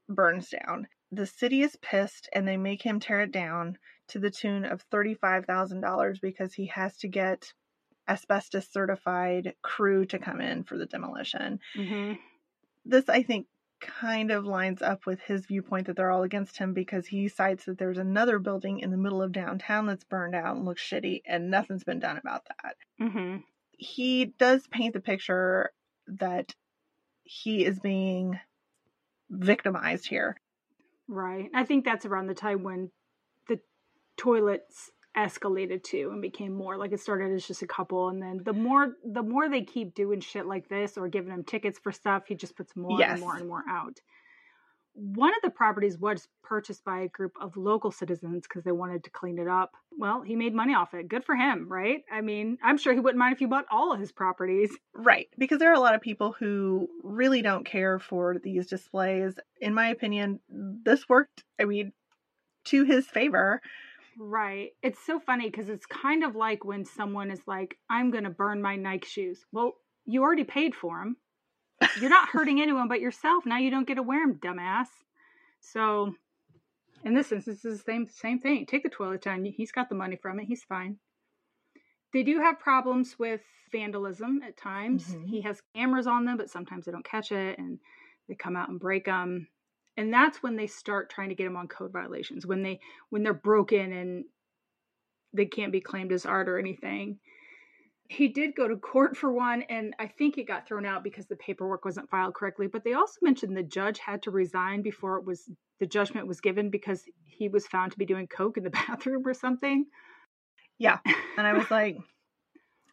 [0.10, 0.88] burns down.
[1.12, 3.77] The city is pissed and they make him tear it down
[4.10, 7.53] to the tune of $35,000 because he has to get
[8.07, 11.60] asbestos certified crew to come in for the demolition.
[11.75, 12.13] hmm
[12.86, 13.47] This, I think,
[13.79, 17.65] kind of lines up with his viewpoint that they're all against him because he cites
[17.65, 21.21] that there's another building in the middle of downtown that's burned out and looks shitty
[21.25, 22.75] and nothing's been done about that.
[22.99, 23.38] hmm
[23.77, 25.71] He does paint the picture
[26.07, 26.53] that
[27.23, 28.39] he is being
[29.29, 30.39] victimized here.
[31.07, 31.49] Right.
[31.53, 32.91] I think that's around the time when
[33.47, 33.60] the
[34.17, 38.39] toilets escalated too and became more like it started as just a couple and then
[38.45, 41.91] the more the more they keep doing shit like this or giving him tickets for
[41.91, 43.12] stuff he just puts more Yes.
[43.12, 43.99] and more and more out
[44.93, 49.04] one of the properties was purchased by a group of local citizens because they wanted
[49.04, 52.21] to clean it up well he made money off it good for him right i
[52.21, 54.71] mean i'm sure he wouldn't mind if you bought all of his properties
[55.04, 59.34] Right, because there are a lot of people who really don't care for these displays.
[59.60, 61.93] In my opinion, this worked, I mean,
[62.65, 63.62] to his favor.
[64.19, 64.71] Right.
[64.84, 68.30] It's so funny because it's kind of like when someone is like, I'm going to
[68.30, 69.45] burn my Nike shoes.
[69.51, 69.73] Well,
[70.06, 71.15] you already paid for them.
[71.99, 73.45] You're not hurting anyone but yourself.
[73.45, 74.87] Now you don't get to wear them, dumbass.
[75.59, 76.15] So,
[77.03, 78.65] in this instance, it's the same, same thing.
[78.65, 79.45] Take the toilet down.
[79.45, 80.45] He's got the money from it.
[80.45, 80.97] He's fine.
[82.13, 83.41] They do have problems with
[83.71, 85.15] vandalism at times.
[85.15, 85.27] Mhm.
[85.27, 87.79] He has cameras on them, but sometimes they don't catch it and
[88.27, 89.47] they come out and break them.
[89.97, 92.45] And that's when they start trying to get him on code violations.
[92.45, 94.25] When they when they're broken and
[95.33, 97.19] they can't be claimed as art or anything.
[98.12, 101.28] He did go to court for one, and I think it got thrown out because
[101.28, 102.67] the paperwork wasn't filed correctly.
[102.67, 106.41] But they also mentioned the judge had to resign before it was the judgment was
[106.41, 109.86] given because he was found to be doing coke in the bathroom or something.
[110.78, 111.00] Yeah.
[111.38, 111.95] And I was like,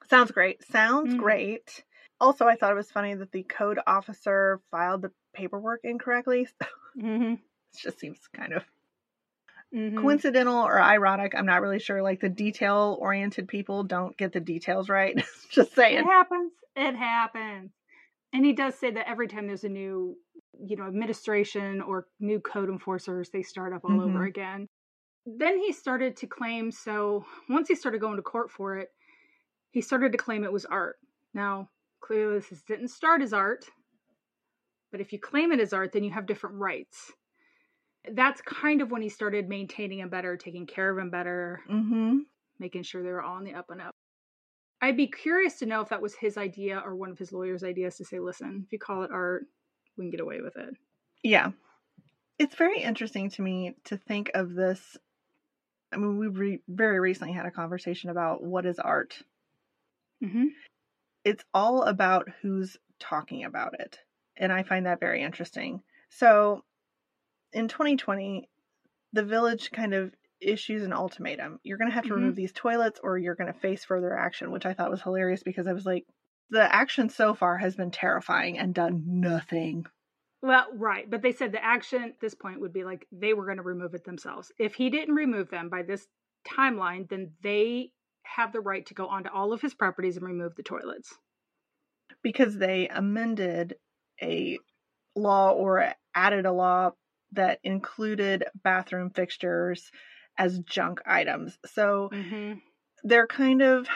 [0.09, 0.63] sounds great.
[0.65, 1.19] Sounds Mhm.
[1.19, 1.85] great.
[2.21, 6.47] Also, I thought it was funny that the code officer filed the paperwork incorrectly.
[6.97, 7.35] Mm-hmm.
[7.35, 7.41] it
[7.77, 8.65] just seems kind of
[9.75, 9.99] Mm-hmm.
[9.99, 11.35] coincidental or ironic.
[11.37, 12.03] I'm not really sure.
[12.03, 15.15] Like the detail oriented people don't get the details right.
[15.51, 15.99] just saying.
[15.99, 16.53] It happens.
[16.75, 17.71] It happens.
[18.33, 20.17] And he does say that every time there's a new,
[20.59, 24.29] you know, administration or new code enforcers, they start up all over Mhm.
[24.29, 24.69] again.
[25.27, 28.89] Then he started to claim, so once he started going to court for it,
[29.71, 30.97] he started to claim it was art.
[31.35, 31.69] Now,
[32.01, 33.67] clearly this didn't start as art,
[34.91, 37.13] but if you claim it as art, then you have different rights.
[38.15, 42.19] That's kind of when he started maintaining him better, taking care of him better, Mm-hmm.
[42.59, 43.95] making sure they were all on the up and up.
[44.81, 47.65] I'd be curious to know if that was his idea or one of his lawyer's
[47.65, 49.45] ideas to say, listen, if you call it art,
[49.97, 50.77] we can get away with it.
[51.25, 51.51] Yeah.
[52.39, 54.97] It's very interesting to me to think of this.
[55.93, 59.21] I mean, we re- very recently had a conversation about what is art.
[60.23, 60.47] Mm-hmm.
[61.25, 63.99] It's all about who's talking about it.
[64.37, 65.83] And I find that very interesting.
[66.11, 66.63] So
[67.53, 68.49] in 2020,
[69.13, 71.61] the village kind of issues an ultimatum.
[71.65, 72.15] You're going to have to Mhm.
[72.15, 75.43] remove these toilets or you're going to face further action, which I thought was hilarious
[75.43, 76.07] because I was like,
[76.51, 79.87] the action so far has been terrifying and done nothing.
[80.43, 81.09] Well, right.
[81.09, 83.63] But they said the action at this point would be like they were going to
[83.63, 84.53] remove it themselves.
[84.59, 86.09] If he didn't remove them by this
[86.47, 90.55] timeline, then they have the right to go onto all of his properties and remove
[90.55, 91.19] the toilets.
[92.23, 93.79] Because they amended
[94.23, 94.59] a
[95.17, 96.93] law or added a law
[97.33, 99.91] that included bathroom fixtures
[100.37, 101.59] as junk items.
[101.67, 102.55] So Mm-hmm.
[103.05, 103.89] they're kind of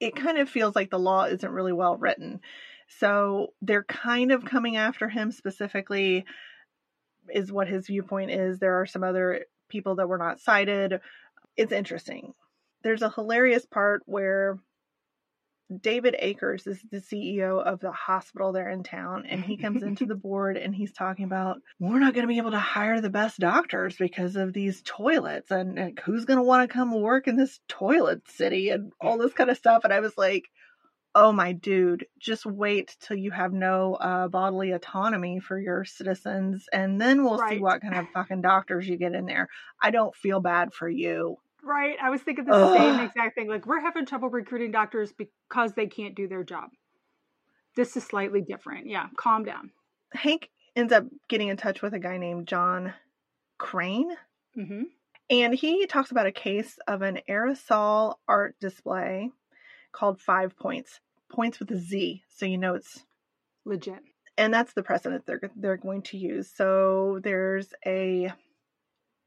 [0.00, 2.40] it kind of feels like the law isn't really well written.
[2.88, 6.24] So they're kind of coming after him specifically
[7.28, 8.58] is what his viewpoint is.
[8.58, 11.00] There are some other people that were not cited.
[11.56, 12.34] It's interesting.
[12.82, 14.58] There's a hilarious part where
[15.80, 20.06] David Akers is the CEO of the hospital there in town, and he comes into
[20.06, 23.10] the board and he's talking about we're not going to be able to hire the
[23.10, 27.26] best doctors because of these toilets, and, and who's going to want to come work
[27.26, 29.82] in this toilet city and all this kind of stuff.
[29.82, 30.44] And I was like,
[31.16, 36.68] oh my dude, just wait till you have no uh, bodily autonomy for your citizens,
[36.72, 39.48] and then we'll see what kind of fucking doctors you get in there.
[39.82, 41.38] I don't feel bad for you.
[41.66, 41.96] Right.
[42.00, 42.78] I was thinking the Ugh.
[42.78, 43.48] same exact thing.
[43.48, 46.70] Like we're having trouble recruiting doctors because they can't do their job.
[47.74, 48.86] This is slightly different.
[48.86, 49.08] Yeah.
[49.16, 49.72] Calm down.
[50.12, 52.94] Hank ends up getting in touch with a guy named John
[53.58, 54.12] Crane.
[54.56, 54.82] Mm-hmm.
[55.28, 59.32] And he talks about a case of an aerosol art display
[59.90, 63.02] called Five Points, points with a Z, so you know it's.
[63.64, 63.98] Legit.
[64.38, 66.48] And that's the precedent they're they're going to use.
[66.48, 68.32] So there's a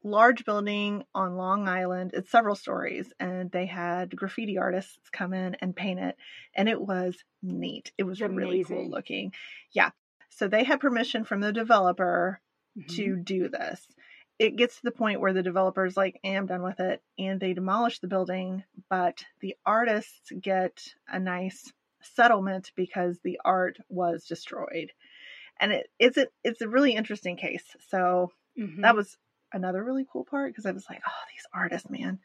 [0.02, 2.12] large building on Long Island.
[2.14, 6.16] It's several stories, and they had graffiti artists come in and paint it,
[6.54, 7.92] and it was neat.
[7.98, 9.32] It was really cool looking.
[9.72, 9.90] Yeah.
[10.30, 12.40] So they had permission from the developer
[12.78, 12.88] Mhm.
[12.96, 13.86] to do this.
[14.38, 17.02] It gets to the point where the developer's like, eh, I'm done with it.
[17.18, 23.76] And they demolish the building, but the artists get a nice settlement because the art
[23.90, 24.92] was destroyed.
[25.58, 27.76] And it, it's, a, it's a really interesting case.
[27.88, 28.80] So Mhm.
[28.80, 29.18] that was
[29.52, 32.18] another really cool part because I was like, oh, these artists, man,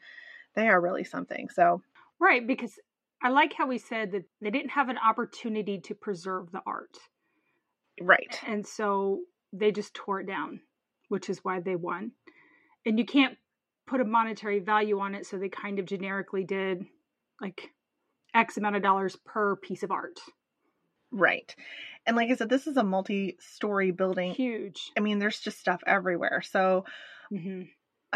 [0.54, 1.48] they are really something.
[1.48, 1.82] So,
[2.20, 2.46] right.
[2.46, 2.78] Because
[3.22, 6.96] I like how we said that they didn't have an opportunity to preserve the art.
[8.00, 8.38] right.
[8.46, 9.20] And so
[9.52, 10.60] they just tore it down,
[11.08, 12.12] which is why they won.
[12.84, 13.36] And you can't
[13.86, 15.26] put a monetary value on it.
[15.26, 16.84] So they kind of generically did
[17.40, 17.70] like
[18.34, 20.18] X amount of dollars per piece of art.
[21.10, 21.54] Right.
[22.04, 24.32] And like I said, this is a multi story building.
[24.32, 24.90] Huge.
[24.96, 26.42] I mean, there's just stuff everywhere.
[26.42, 26.84] So,
[27.30, 27.62] hmm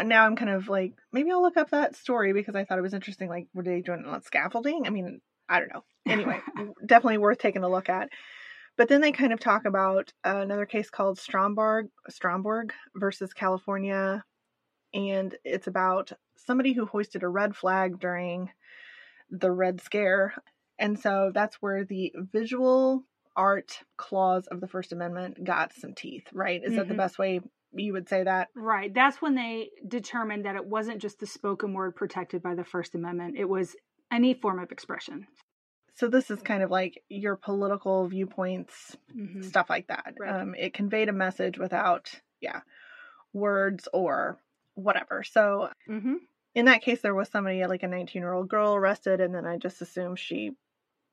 [0.01, 2.81] now I'm kind of like, maybe I'll look up that story because I thought it
[2.83, 3.29] was interesting.
[3.29, 4.87] Like, were they doing it on scaffolding?
[4.87, 5.83] I mean, I don't know.
[6.09, 6.43] Anyway,
[6.85, 8.09] definitely worth taking a look at.
[8.77, 14.23] But then they kind of talk about uh, another case called Stromberg, Stromberg versus California.
[14.93, 18.49] And it's about somebody who hoisted a red flag during
[19.29, 20.33] the Red Scare.
[20.79, 23.03] And so that's where the visual
[23.35, 26.61] art clause of the First Amendment got some teeth, right?
[26.63, 26.95] Is that the Mhm.
[26.95, 27.41] best way
[27.73, 28.49] you would say that?
[28.55, 28.93] Right.
[28.93, 32.95] That's when they determined that it wasn't just the spoken word protected by the First
[32.95, 33.75] Amendment, it was
[34.11, 35.27] any form of expression.
[35.93, 39.43] so this is kind of like your political viewpoints Mhm.
[39.43, 40.41] stuff like that Right.
[40.41, 42.61] um, it conveyed a message without yeah
[43.33, 44.37] words or
[44.75, 46.15] whatever so hmm
[46.55, 49.45] in that case there was somebody like a 19 year old girl arrested and then
[49.45, 50.51] i just assumed she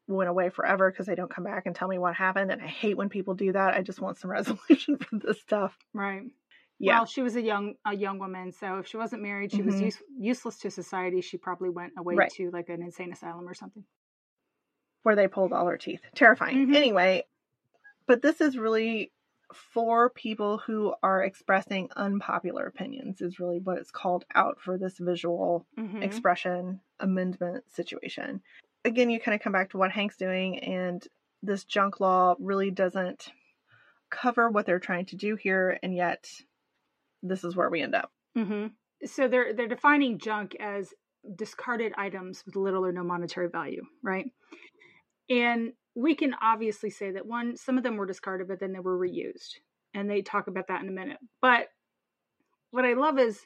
[0.08, 2.66] went away forever because they don't come back and tell me what happened and i
[2.66, 6.22] hate when people do that i just want some resolution for this stuff Right.
[6.78, 9.62] Yeah Well, she was a young a young woman, so if she wasn't married, she
[9.62, 9.84] was Mhm.
[9.86, 11.20] use, useless to society.
[11.20, 12.30] She probably went away Right.
[12.32, 13.84] to like an insane asylum or something.
[15.04, 16.02] where they pulled all her teeth.
[16.14, 16.66] Terrifying.
[16.66, 16.74] Mhm.
[16.74, 17.24] Anyway,
[18.06, 19.10] but this is really
[19.54, 24.98] for people who are expressing unpopular opinions, is really what it's called out for this
[24.98, 26.02] visual Mhm.
[26.02, 28.42] expression amendment situation.
[28.84, 31.06] Again, you kind of come back to what Hank's doing, and
[31.42, 33.32] this junk law really doesn't
[34.10, 36.28] cover what they're trying to do here, and yet
[37.22, 38.10] this is where we end up.
[38.36, 38.72] Mhm.
[39.04, 40.92] So they're they're defining junk as
[41.36, 44.26] discarded items with little or no monetary value, right?
[45.30, 48.78] And we can obviously say that one, some of them were discarded, but then they
[48.78, 49.56] were reused,
[49.94, 51.18] and they talk about that in a minute.
[51.40, 51.68] But
[52.70, 53.40] what I love is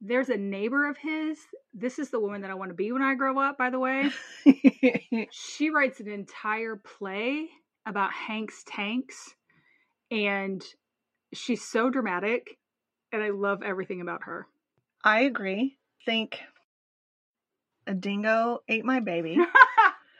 [0.00, 1.38] there's a neighbor of his.
[1.74, 3.58] This is the woman that I want to be when I grow up.
[3.58, 4.10] By the way,
[5.30, 7.48] she writes an entire play
[7.86, 9.34] about Hank's tanks,
[10.10, 10.64] and
[11.32, 12.58] she's so dramatic,
[13.12, 14.46] and I love everything about her.
[15.04, 15.76] I agree.
[16.04, 16.40] Think
[17.86, 19.38] a dingo ate my baby.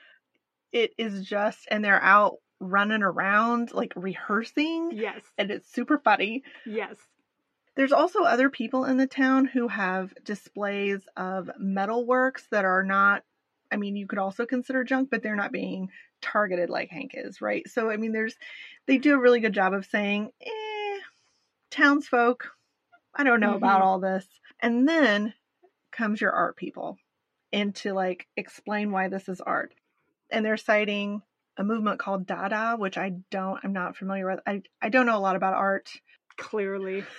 [0.71, 6.43] it is just and they're out running around like rehearsing yes, and it's super funny
[6.63, 6.95] yes.
[7.75, 12.83] there's also other people in the town who have displays of metal works that are
[12.83, 13.23] not
[13.71, 15.89] I mean, you could also consider junk, but they're not being
[16.21, 17.67] targeted like Hank is, right?
[17.69, 18.35] So, I mean, there's,
[18.85, 20.99] they do a really good job of saying, eh,
[21.69, 22.51] townsfolk,
[23.15, 23.57] I don't know mm-hmm.
[23.57, 24.25] about all this.
[24.61, 25.33] And then
[25.91, 26.97] comes your art people
[27.51, 29.73] and to like explain why this is art.
[30.31, 31.21] And they're citing
[31.57, 34.39] a movement called Dada, which I don't, I'm not familiar with.
[34.47, 35.91] I, I don't know a lot about art.
[36.37, 37.03] Clearly.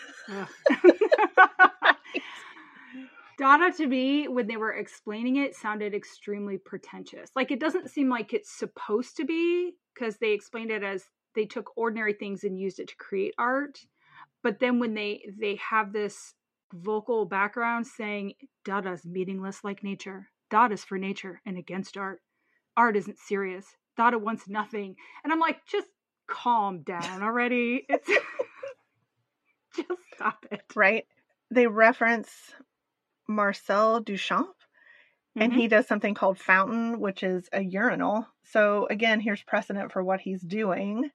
[3.38, 7.30] Dada to me, when they were explaining it, sounded extremely pretentious.
[7.34, 11.44] Like it doesn't seem like it's supposed to be because they explained it as they
[11.44, 13.80] took ordinary things and used it to create art.
[14.42, 16.34] But then when they they have this
[16.72, 18.34] vocal background saying
[18.64, 20.28] Dada's meaningless like nature.
[20.50, 22.20] Dada's for nature and against art.
[22.76, 23.66] Art isn't serious.
[23.96, 24.96] Dada wants nothing.
[25.22, 25.88] And I'm like, just
[26.26, 27.84] calm down already.
[27.88, 28.08] It's
[29.76, 30.62] just stop it.
[30.74, 31.06] Right.
[31.50, 32.30] They reference
[33.28, 34.54] Marcel Duchamp
[35.36, 35.60] and mm-hmm.
[35.60, 38.26] he does something called fountain, which is a urinal.
[38.44, 41.10] So again, here's precedent for what he's doing.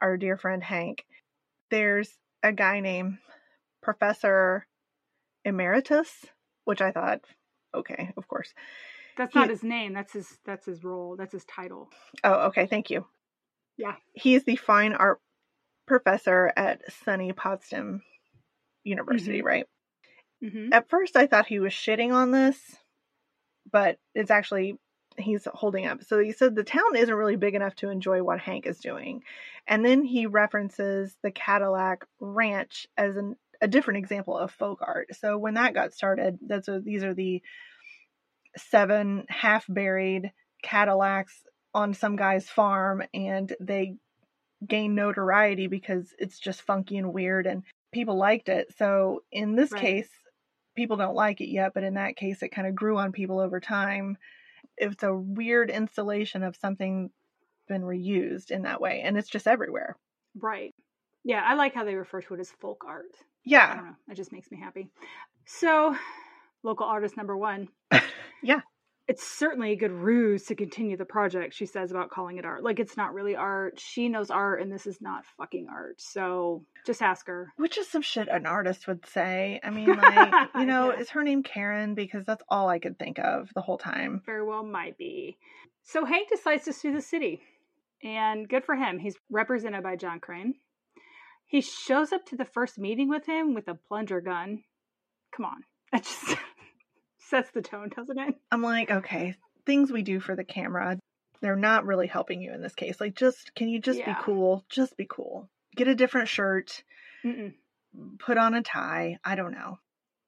[0.00, 1.04] Our dear friend Hank.
[1.70, 3.18] There's a guy named
[3.82, 4.66] Professor
[5.44, 6.26] Emeritus,
[6.64, 7.20] which I thought,
[7.74, 8.52] okay, of course.
[9.16, 9.92] That's not his name.
[9.92, 11.16] That's his that's his role.
[11.16, 11.90] That's his title.
[12.24, 13.06] Oh, okay, thank you.
[13.76, 13.96] Yeah.
[14.14, 15.20] He's the fine art
[15.86, 18.02] professor at SUNY Potsdam
[18.84, 19.46] University, mm-hmm.
[19.46, 19.66] right?
[20.42, 20.72] Mm-hmm.
[20.72, 22.58] At first I thought he was shitting on this,
[23.70, 24.78] but it's actually
[25.18, 26.02] he's holding up.
[26.04, 29.22] So he said the town isn't really big enough to enjoy what Hank is doing.
[29.66, 35.14] And then he references the Cadillac Ranch as an a different example of folk art.
[35.14, 37.40] So when that got started, that's a, these are the
[38.56, 40.32] seven half buried
[40.62, 41.42] Cadillacs
[41.72, 43.94] on some guy's farm, and they
[44.66, 48.74] gain notoriety because it's just funky and weird, and people liked it.
[48.76, 49.80] So in this right.
[49.80, 50.08] case,
[50.76, 53.38] people don't like it yet, but in that case, it kind of grew on people
[53.38, 54.18] over time.
[54.76, 57.10] It's a weird installation of something
[57.68, 59.96] been reused in that way, and it's just everywhere.
[60.38, 60.74] Right.
[61.24, 63.14] Yeah, I like how they refer to it as folk art.
[63.44, 63.70] Yeah.
[63.70, 63.96] I don't know.
[64.10, 64.88] It just makes me happy.
[65.46, 65.96] So,
[66.62, 67.68] local artist number one.
[68.42, 68.60] yeah.
[69.08, 72.62] It's certainly a good ruse to continue the project, she says about calling it art.
[72.62, 73.80] Like, it's not really art.
[73.80, 76.00] She knows art, and this is not fucking art.
[76.00, 77.52] So, just ask her.
[77.56, 79.60] Which is some shit an artist would say.
[79.62, 81.00] I mean, like, you know, yeah.
[81.00, 81.94] is her name Karen?
[81.94, 84.22] Because that's all I could think of the whole time.
[84.24, 85.36] Very well might be.
[85.82, 87.40] So, Hank decides to sue the city.
[88.04, 88.98] And good for him.
[88.98, 90.54] He's represented by John Crane.
[91.46, 94.62] He shows up to the first meeting with him with a plunger gun.
[95.36, 95.64] Come on.
[95.92, 96.38] That just
[97.32, 98.34] sets the tone, doesn't it?
[98.52, 100.98] I'm like, okay, things we do for the camera,
[101.40, 103.00] they're not really helping you in this case.
[103.00, 104.12] Like, just, can you just yeah.
[104.12, 104.64] be cool?
[104.68, 105.48] Just be cool.
[105.74, 106.84] Get a different shirt.
[107.24, 107.54] Mm-mm.
[108.18, 109.18] Put on a tie.
[109.24, 109.78] I don't know.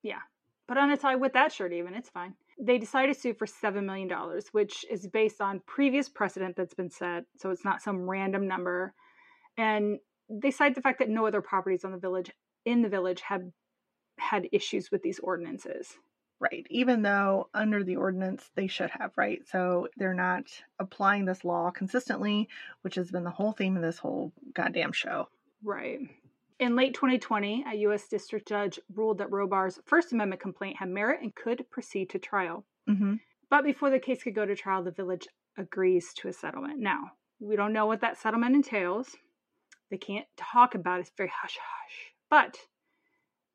[0.03, 0.21] Yeah.
[0.67, 1.93] Put on a tie with that shirt, even.
[1.93, 2.35] It's fine.
[2.59, 4.11] They decided to sue for $7 million,
[4.53, 7.25] which is based on previous precedent that's been set.
[7.37, 8.95] So it's not some random number.
[9.59, 9.99] And
[10.31, 12.31] they cite the fact that no other properties on the village
[12.65, 13.43] in the village have
[14.19, 15.99] had issues with these ordinances.
[16.41, 16.67] Right.
[16.69, 19.41] Even though under the ordinance they should have, right?
[19.47, 20.45] So they're not
[20.79, 22.49] applying this law consistently,
[22.83, 25.29] which has been the whole theme of this whole goddamn show.
[25.63, 26.01] Right.
[26.61, 28.09] In late 2020, a U.S.
[28.09, 32.65] district judge ruled that Robar's First Amendment complaint had merit and could proceed to trial.
[32.89, 33.15] Mm-hmm.
[33.51, 35.27] But before the case could go to trial, the village
[35.57, 36.79] agrees to a settlement.
[36.81, 39.17] Now, we don't know what that settlement entails.
[39.91, 41.03] They can't talk about it.
[41.03, 42.13] It's very hush hush.
[42.31, 42.59] But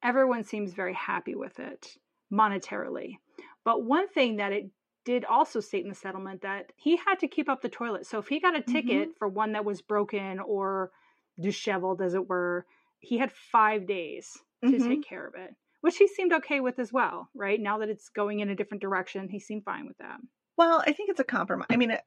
[0.04, 1.98] everyone seems very happy with it
[2.32, 3.18] monetarily.
[3.64, 4.70] But one thing that it
[5.06, 8.06] did also state in the settlement that he had to keep up the toilet.
[8.06, 9.18] So if he got a ticket mm-hmm.
[9.18, 10.92] for one that was broken or
[11.40, 12.66] disheveled, as it were,
[13.00, 14.88] he had five days to mm-hmm.
[14.88, 17.60] take care of it, which he seemed okay with as well, right?
[17.60, 20.18] Now that it's going in a different direction, he seemed fine with that.
[20.58, 21.68] Well, I think it's a compromise.
[21.70, 21.98] I mean,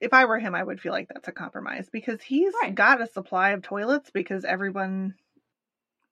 [0.00, 2.74] if I were him, I would feel like that's a compromise because he's right.
[2.74, 5.14] got a supply of toilets because everyone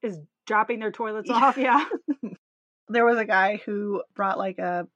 [0.03, 1.37] is dropping their toilets yeah.
[1.37, 1.59] off.
[1.59, 1.85] Yeah.
[2.91, 4.87] there was a guy who brought like a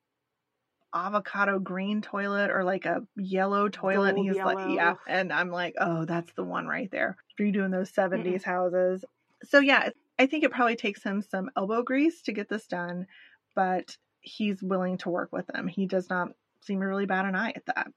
[0.95, 4.15] avocado green toilet or like a yellow toilet.
[4.15, 4.55] Gold and he's yellow.
[4.55, 4.95] like, yeah.
[5.09, 7.17] And I'm like, oh, that's the one right there.
[7.41, 8.51] Redoing those 70s mm-hmm.
[8.51, 9.05] houses.
[9.43, 13.07] So, yeah, I think it probably takes him some elbow grease to get this done,
[13.55, 15.67] but he's willing to work with them.
[15.67, 16.29] He does not
[16.61, 17.89] seem to really bat an eye at that.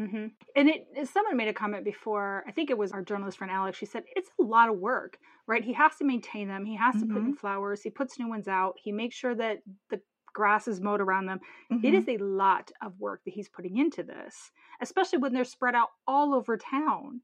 [0.00, 0.26] Mm-hmm.
[0.56, 3.78] And it, someone made a comment before, I think it was our journalist friend Alex.
[3.78, 5.62] She said, it's a lot of work, right?
[5.62, 6.64] He has to maintain them.
[6.64, 7.12] He has to mm-hmm.
[7.12, 7.36] put in mm-hmm.
[7.36, 7.82] flowers.
[7.82, 8.74] He puts new ones out.
[8.82, 9.58] He makes sure that
[9.90, 10.00] the
[10.32, 11.40] grass is mowed around them.
[11.72, 11.86] Mm-hmm.
[11.86, 14.50] It is a lot of work that he's putting into this,
[14.82, 17.20] especially when they're spread out all over town.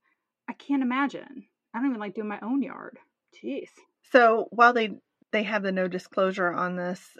[0.48, 1.46] I can't imagine.
[1.74, 2.98] I don't even like doing my own yard.
[3.42, 3.68] Jeez.
[4.12, 4.90] So while they
[5.32, 7.16] they have the no disclosure on this,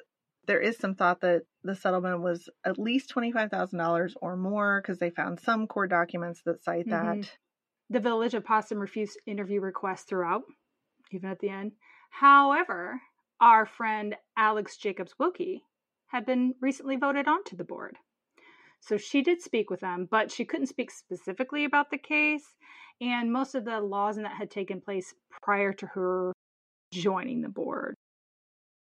[0.50, 5.10] There is some thought that the settlement was at least $25,000 or more because they
[5.10, 6.90] found some court documents that cite Mhm.
[7.22, 7.38] that.
[7.88, 10.42] The village of Potsdam refused interview requests throughout,
[11.12, 11.76] even at the end.
[12.10, 13.00] However,
[13.40, 15.62] our friend Alex Jacobs Wilkie
[16.06, 17.96] had been recently voted onto the board.
[18.80, 22.56] So she did speak with them, but she couldn't speak specifically about the case
[23.00, 26.32] and most of the laws in that had taken place prior to her
[26.92, 27.94] joining the board.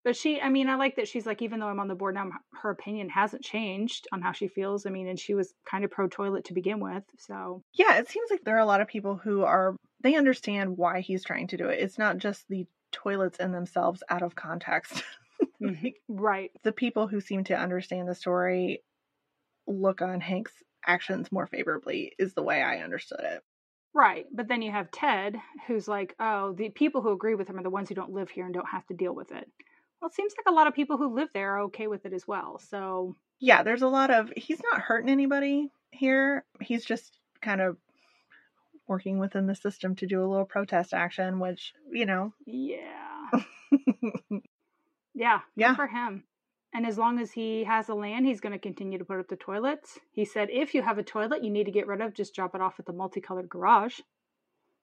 [0.08, 2.16] But she, I mean, I like that she's like, even though I'm on the board
[2.16, 2.30] now,
[2.62, 4.86] her opinion hasn't changed on how she feels.
[4.86, 7.04] I mean, and she was kind of pro toilet to begin with.
[7.20, 10.78] So, Yeah, it seems like there are a lot of people who are, they understand
[10.78, 11.82] why he's trying to do it.
[11.82, 15.04] It's not just the toilets in themselves out of context.
[15.62, 16.52] mhm, right.
[16.64, 18.84] the people who seem to understand the story
[19.68, 20.54] look on Hank's
[20.86, 23.44] actions more favorably, is the way I understood it.
[23.94, 24.26] Right.
[24.32, 25.36] But then you have Ted,
[25.66, 28.30] who's like, oh, the people who agree with him are the ones who don't live
[28.30, 29.52] here and don't have to deal with it.
[30.02, 32.14] Well, it seems like a lot of people who live there are okay with it
[32.14, 32.60] as well.
[32.60, 36.46] So, Yeah, there's a lot of, he's not hurting anybody here.
[36.62, 37.78] He's just kind of
[38.88, 43.32] working within the system to do a little protest action, which, you know, yeah.
[45.18, 45.40] Yeah.
[45.56, 45.76] Yeah.
[45.76, 46.24] For him.
[46.74, 49.28] And as long as he has the land, he's going to continue to put up
[49.28, 50.00] the toilets.
[50.12, 52.54] He said, if you have a toilet you need to get rid of, just drop
[52.54, 54.00] it off at the multicolored garage.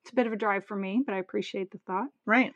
[0.03, 2.09] It's a bit of a drive for me, but I appreciate the thought.
[2.27, 2.53] right.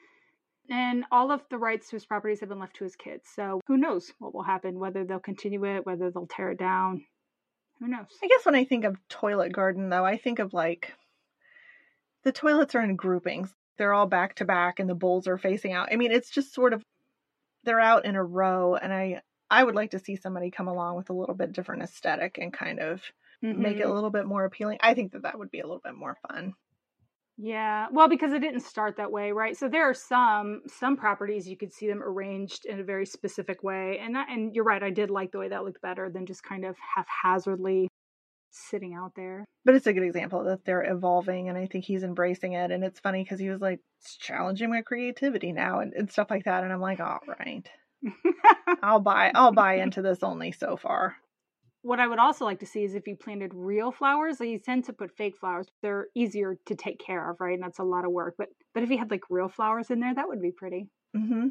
[0.71, 3.29] And all of the rights to his properties have been left to his kids.
[3.35, 7.07] So who knows what will happen, whether they'll continue it, whether they'll tear it down.
[7.81, 8.07] Who knows?
[8.23, 10.93] I guess when I think of toilet garden, though, I think of like
[12.25, 13.55] the toilets are in groupings.
[13.77, 15.89] They're all back to back and the bowls are facing out.
[15.93, 16.83] I mean, it's just sort of
[17.65, 20.97] they're out in a row and I I would like to see somebody come along
[20.97, 23.01] with a little bit different aesthetic and kind of
[23.41, 23.95] make it a Mhm.
[23.95, 24.79] little bit more appealing.
[24.83, 26.55] I think that that would be a little bit more fun.
[27.41, 29.57] Yeah, well, because it didn't start that way, right?
[29.57, 33.63] So there are some some properties you could see them arranged in a very specific
[33.63, 34.83] way, and that, and you're right.
[34.83, 37.89] I did like the way that looked better than just kind of haphazardly
[38.51, 39.45] sitting out there.
[39.65, 42.71] But it's a good example that they're evolving and I think he's embracing it.
[42.71, 46.29] And it's funny because he was like, it's challenging my creativity now and, and stuff
[46.31, 46.65] like that.
[46.65, 47.69] And I'm like, all right.
[48.83, 51.17] I'll buy I'll buy into this only so far.
[51.83, 54.41] What I would also like to see is if you planted real flowers.
[54.41, 57.55] Like you tend to put fake flowers; they're easier to take care of, right?
[57.55, 58.35] And that's a lot of work.
[58.39, 60.89] But but if you had like real flowers in there, that would be pretty.
[61.15, 61.49] hmm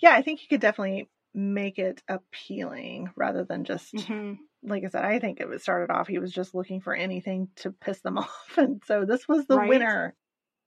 [0.00, 4.48] Yeah, I think you could definitely make it appealing rather than just Mhm.
[4.62, 5.04] like I said.
[5.04, 8.58] I think it started off he was just looking for anything to piss them off,
[8.58, 9.60] and so this was the Right.
[9.60, 10.16] winner.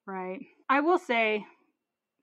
[0.07, 0.41] Right.
[0.69, 1.45] I will say,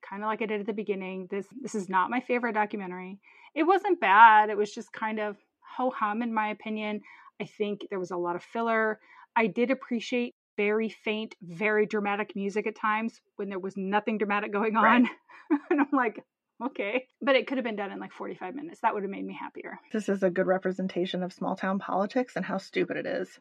[0.07, 3.19] kind of like I did at the beginning, this this is not my favorite documentary.
[3.55, 4.49] It wasn't bad.
[4.49, 5.37] It was just kind of
[5.77, 7.01] ho hum in my opinion.
[7.41, 8.99] I think there was a lot of filler.
[9.35, 14.51] I did appreciate very faint, very dramatic music at times when there was nothing dramatic
[14.51, 15.09] going on.
[15.69, 16.23] and I'm like,
[16.63, 17.07] okay.
[17.21, 18.81] But it could have been done in like 45 minutes.
[18.81, 19.79] That would have made me happier.
[19.91, 23.39] This is a good representation of small town politics and how stupid it is.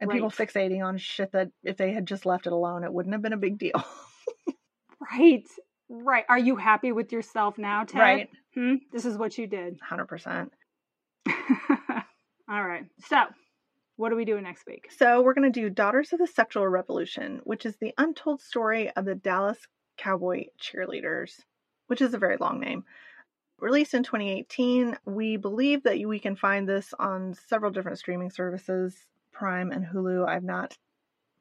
[0.00, 0.48] And people Right.
[0.48, 3.32] fixating on shit that if they had just left it alone, it wouldn't have been
[3.32, 3.82] a big deal.
[5.12, 5.46] Right.
[5.88, 6.24] Right.
[6.28, 8.00] Are you happy with yourself now, Ted?
[8.00, 8.28] right.
[8.54, 8.74] Hmm?
[8.92, 9.78] This is what you did.
[9.90, 10.50] 100%.
[12.48, 12.84] All right.
[13.06, 13.24] So,
[13.96, 14.90] what are we doing next week?
[14.96, 18.90] So we're going to do Daughters of the Sexual Revolution, which is the untold story
[18.90, 19.58] of the Dallas
[19.96, 21.32] Cowboy Cheerleaders,
[21.86, 22.84] which is a very long name.
[23.58, 28.96] Released in 2018, we believe that we can find this on several different streaming services,
[29.32, 30.28] Prime and Hulu.
[30.28, 30.76] I've not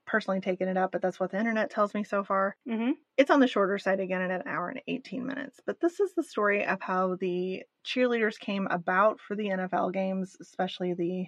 [0.05, 2.55] personally taken it up, but that's what the internet tells me so far.
[2.67, 2.91] Mm-hmm.
[3.17, 5.59] It's on the shorter side again at an hour and 18 minutes.
[5.65, 10.35] But this is the story of how the cheerleaders came about for the NFL games,
[10.41, 11.27] especially the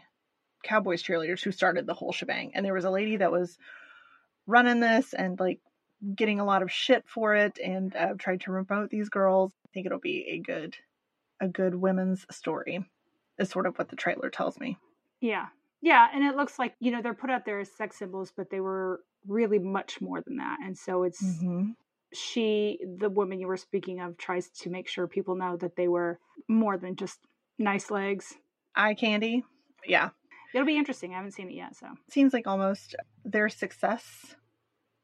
[0.63, 2.51] Cowboys cheerleaders who started the whole shebang.
[2.55, 3.57] And there was a lady that was
[4.47, 5.59] running this and like
[6.15, 9.53] getting a lot of shit for it and uh, tried to promote these girls.
[9.65, 10.75] I think it'll be a good
[11.39, 12.85] a good women's story.
[13.37, 14.77] Is sort of what the trailer tells me.
[15.19, 15.47] Yeah.
[15.83, 16.07] Yeah.
[16.13, 18.61] And it looks like, you know, they're put out there as sex symbols, but they
[18.61, 20.57] were really much more than that.
[20.63, 21.71] And so it's Mm-hmm.
[22.13, 25.87] she, the woman you were speaking of, tries to make sure people know that they
[25.89, 27.19] were more than just
[27.59, 28.33] nice legs.
[28.75, 29.43] Eye candy.
[29.85, 30.09] Yeah.
[30.53, 31.11] It'll be interesting.
[31.13, 31.75] I haven't seen it yet.
[31.75, 34.35] So, seems like almost their success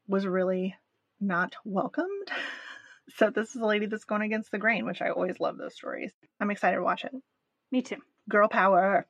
[0.08, 0.76] was really
[1.20, 2.30] not welcomed.
[3.16, 5.74] So this is a lady that's going against the grain, which I always love those
[5.74, 6.12] stories.
[6.38, 7.10] I'm excited to watch it.
[7.72, 7.96] me too.
[8.28, 9.04] Girl power.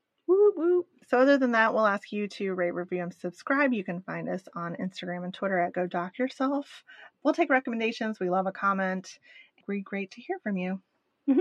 [1.08, 3.72] So other than that, we'll ask you to rate, review, and subscribe.
[3.72, 6.84] You can find us on Instagram and Twitter at Go Doc Yourself.
[7.24, 8.20] We'll take recommendations.
[8.20, 9.18] We love a comment.
[9.66, 10.80] We're great to hear from you.
[11.28, 11.40] Mm-hmm.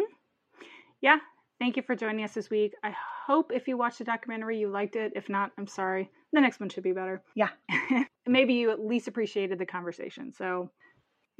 [1.01, 1.17] Yeah.
[1.59, 2.73] Thank you for joining us this week.
[2.83, 2.95] I
[3.27, 5.13] hope if you watched the documentary, you liked it.
[5.15, 6.09] If not, I'm sorry.
[6.31, 7.21] The next one should be better.
[7.35, 7.49] Yeah.
[8.27, 10.31] Maybe you at least appreciated the conversation.
[10.31, 10.71] So,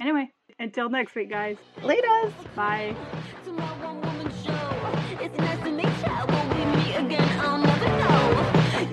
[0.00, 1.56] anyway, until next week, guys.
[1.78, 2.32] Laters!
[2.54, 2.94] Bye.